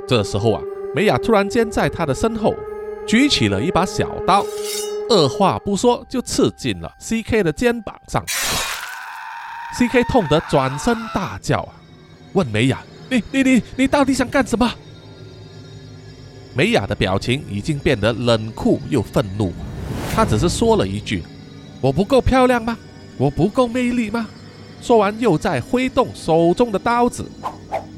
[0.06, 0.62] 这时候啊，
[0.94, 2.54] 美雅突然间在他的身后
[3.06, 4.44] 举起了一把小刀，
[5.10, 8.24] 二话不说就刺进了 C.K 的肩膀上。
[9.76, 11.74] C.K 痛得转身大叫啊，
[12.32, 14.72] 问美雅：“你你你你到底想干什么？”
[16.54, 19.52] 美雅的表情已经变得冷酷又愤怒，
[20.14, 21.24] 她只是说了一句
[21.82, 22.78] ：“我不够漂亮吗？
[23.18, 24.28] 我不够魅力吗？”
[24.80, 27.24] 说完，又在挥动手中的刀子，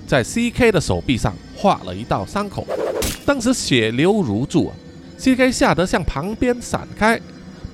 [0.06, 2.66] 在 C.K 的手臂上划了一道伤口，
[3.26, 4.74] 当时血流如注啊
[5.18, 7.20] ！C.K 吓得向旁边闪开，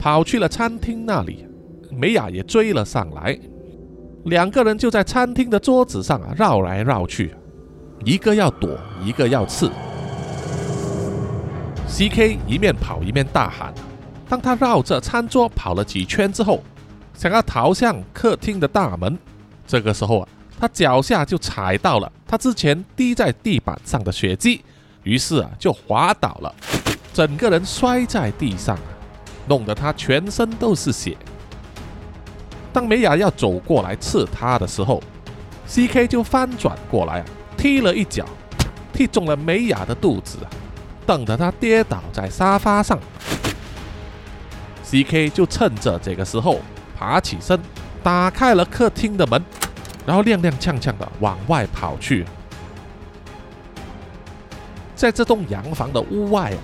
[0.00, 1.46] 跑去了餐厅那里，
[1.90, 3.38] 美雅也追了上来，
[4.24, 7.34] 两个人就在餐厅的桌子上啊绕来绕去，
[8.04, 9.70] 一个要躲，一个要刺。
[11.88, 13.74] C.K 一面跑一面大喊。
[14.28, 16.62] 当他绕着餐桌跑了几圈之后，
[17.14, 19.18] 想要逃向客厅的大门。
[19.66, 24.62] 这个时候啊，他脚下就踩到了他之前滴在地板上的血迹，
[25.02, 26.54] 于是啊就滑倒了，
[27.12, 28.78] 整个人摔在地上，
[29.46, 31.16] 弄得他全身都是血。
[32.72, 35.02] 当美雅要走过来刺他的时候
[35.66, 37.24] ，C.K 就翻转过来啊，
[37.56, 38.24] 踢了一脚，
[38.92, 40.38] 踢中了美雅的肚子。
[41.04, 42.98] 等着他跌倒在沙发上
[44.84, 46.60] ，C.K 就趁着这个时候
[46.96, 47.60] 爬起身，
[48.02, 49.44] 打开了客厅的门，
[50.06, 52.24] 然后踉踉跄跄的往外跑去。
[54.94, 56.58] 在这栋洋房的屋外啊，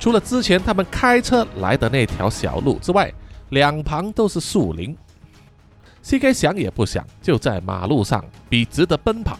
[0.00, 3.12] 除了之前他们开车来的那条小路之外，
[3.50, 4.96] 两旁都是树林。
[6.04, 9.38] C.K 想也不想，就在马路上笔直的奔跑，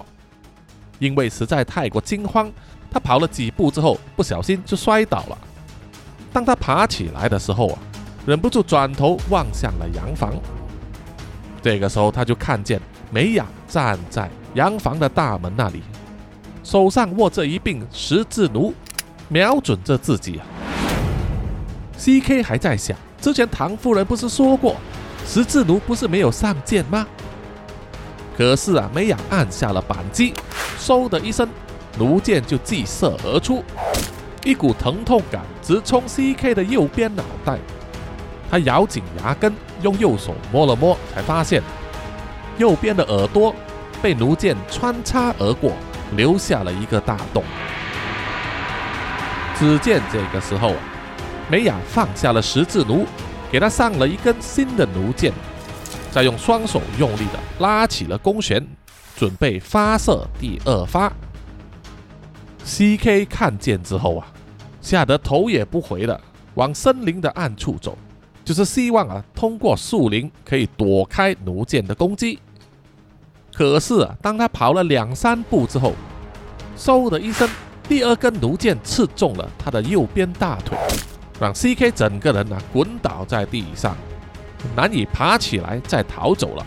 [0.99, 2.51] 因为实在太过惊慌。
[2.91, 5.37] 他跑了几步之后，不小心就摔倒了。
[6.33, 7.79] 当他爬起来的时候啊，
[8.25, 10.33] 忍不住转头望向了洋房。
[11.61, 15.83] 这个时候，他就看见美雅站在洋房的大门那里，
[16.63, 18.73] 手上握着一柄十字弩，
[19.29, 20.47] 瞄准着自己啊。
[21.99, 22.43] C.K.
[22.43, 24.77] 还在想，之前唐夫人不是说过，
[25.27, 27.07] 十字弩不是没有上箭吗？
[28.37, 30.35] 可是啊，梅雅按下了扳机，
[30.79, 31.49] 嗖的一声。
[31.97, 33.63] 弩箭就击射而出，
[34.43, 37.57] 一股疼痛感直冲 C.K 的右边脑袋。
[38.51, 41.63] 他咬紧牙根，用右手摸了摸，才发现
[42.59, 43.55] 右边的耳朵
[44.03, 45.73] 被弩箭穿插而过，
[46.17, 47.45] 留下了一个大洞。
[49.57, 50.75] 只见这个时候，
[51.49, 53.07] 梅雅放下了十字弩，
[53.55, 55.33] 给他上了一根新的弩箭，
[56.11, 58.67] 再用双手用力的拉起了弓弦，
[59.15, 61.13] 准备发射第二发。
[62.65, 64.27] C.K 看见之后啊，
[64.81, 66.21] 吓得头也不回的
[66.55, 67.97] 往森林的暗处走，
[68.45, 72.41] 就是希望啊通过树林可以躲开弩箭的攻击。
[73.53, 75.93] 可是啊，当他跑了两三步之后，
[76.77, 77.49] 嗖的一声，
[77.89, 80.77] 第二根弩箭刺中了他的右边大腿，
[81.41, 83.97] 让 C.K 整个人呢滚倒在地上，
[84.77, 86.67] 难以爬起来再逃走了。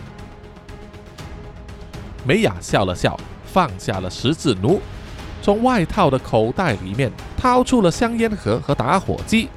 [2.24, 4.80] 美雅笑了笑，放下了十字弩。
[5.40, 9.48] 从外套的口袋里面掏出了香烟盒和打火机，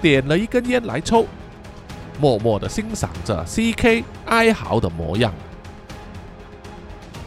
[0.00, 1.26] 点了一根烟来抽，
[2.18, 5.34] 默默地欣赏着 C.K 哀嚎的模样。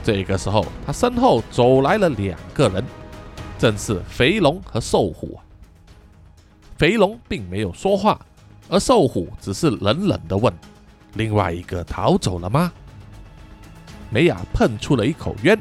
[0.04, 2.84] 这个时候，他身后走来了两个人，
[3.60, 5.38] 正是肥龙和瘦虎。
[6.78, 8.20] 肥龙并没有说话，
[8.70, 10.54] 而瘦虎只是冷冷地问
[11.16, 12.72] ：“另外一个逃走了吗？”
[14.10, 15.60] 梅雅喷出了一口烟。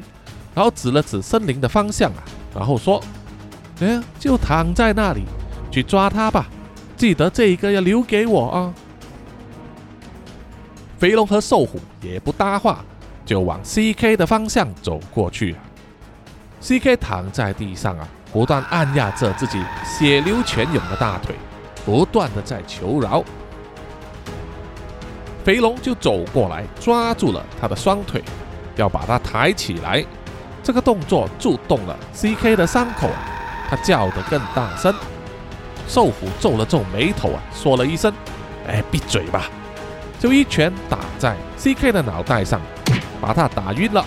[0.54, 2.98] 然后指了指森林的方向啊，然后说
[3.80, 5.24] ：“哎，就躺在那里，
[5.70, 6.48] 去抓他吧！
[6.96, 8.74] 记得这一个要留给我啊！”
[10.98, 12.82] 肥龙和瘦虎也不搭话，
[13.26, 15.54] 就往 C.K 的方向走过去。
[16.62, 21.34] C.K 躺在地上啊，不断按压着自己血流泉涌的大腿，
[21.84, 23.24] 不断的在求饶。
[25.44, 28.22] 肥龙就走过来，抓住了他的双腿，
[28.74, 30.04] 要把他抬起来。
[30.62, 33.22] 这个动作触动了 C.K 的伤口啊，
[33.70, 34.92] 他叫得更大声。
[35.86, 38.12] 瘦虎皱了皱眉头啊，说了一声
[38.66, 39.44] ：“哎，闭嘴吧！”
[40.18, 42.60] 就一拳打在 C.K 的脑袋上，
[43.20, 44.04] 把他打晕了。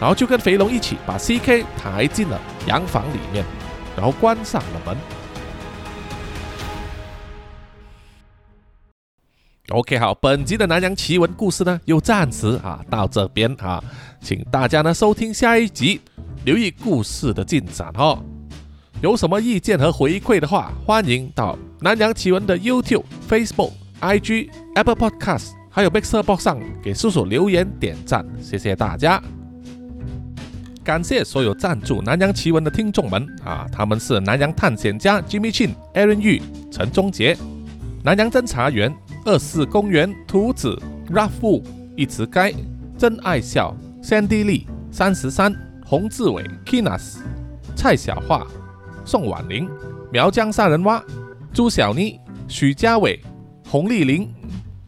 [0.00, 3.44] 然后就跟肥龙一起把 C.K 抬进了洋房里面，
[3.94, 4.96] 然后关上了门。
[9.72, 13.80] OK，好，本集的南洋奇闻故事呢，又暂时啊到这边啊，
[14.20, 16.00] 请大家呢收听下一集，
[16.44, 18.18] 留意故事的进展哦。
[19.00, 23.70] 有什么意见和回馈的话，欢迎到南洋奇闻的 YouTube、Facebook、
[24.00, 29.22] IG、Apple Podcast，还有 Mixer Box 上给叔叔留言点赞，谢谢大家。
[30.90, 37.36] 感谢所有赞助南洋奇闻的听众们啊，他们是南洋探险家 Jimmy Chin、Aaron Yu、陈忠杰、
[38.02, 38.92] 南洋侦查员
[39.24, 40.76] 二四公园图子
[41.08, 41.62] Raffu、
[41.96, 42.52] 一池该、
[42.98, 43.72] 真爱笑
[44.02, 45.54] Sandy Lee、三十三、
[45.86, 47.18] 洪志伟 Kinas、
[47.76, 48.44] 蔡小桦。
[49.04, 49.70] 宋婉玲、
[50.12, 51.00] 苗疆杀人蛙、
[51.52, 52.18] 朱小妮、
[52.48, 53.22] 许家伟、
[53.68, 54.28] 洪丽玲、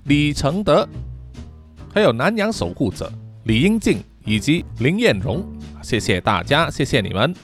[0.07, 0.84] 李承德，
[1.94, 3.09] 还有南洋守护者
[3.44, 5.44] 李英静以及林彦荣，
[5.83, 7.35] 谢谢大家，谢谢你们，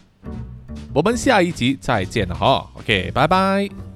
[0.95, 3.88] 我们下一集再见了哈，OK，拜拜。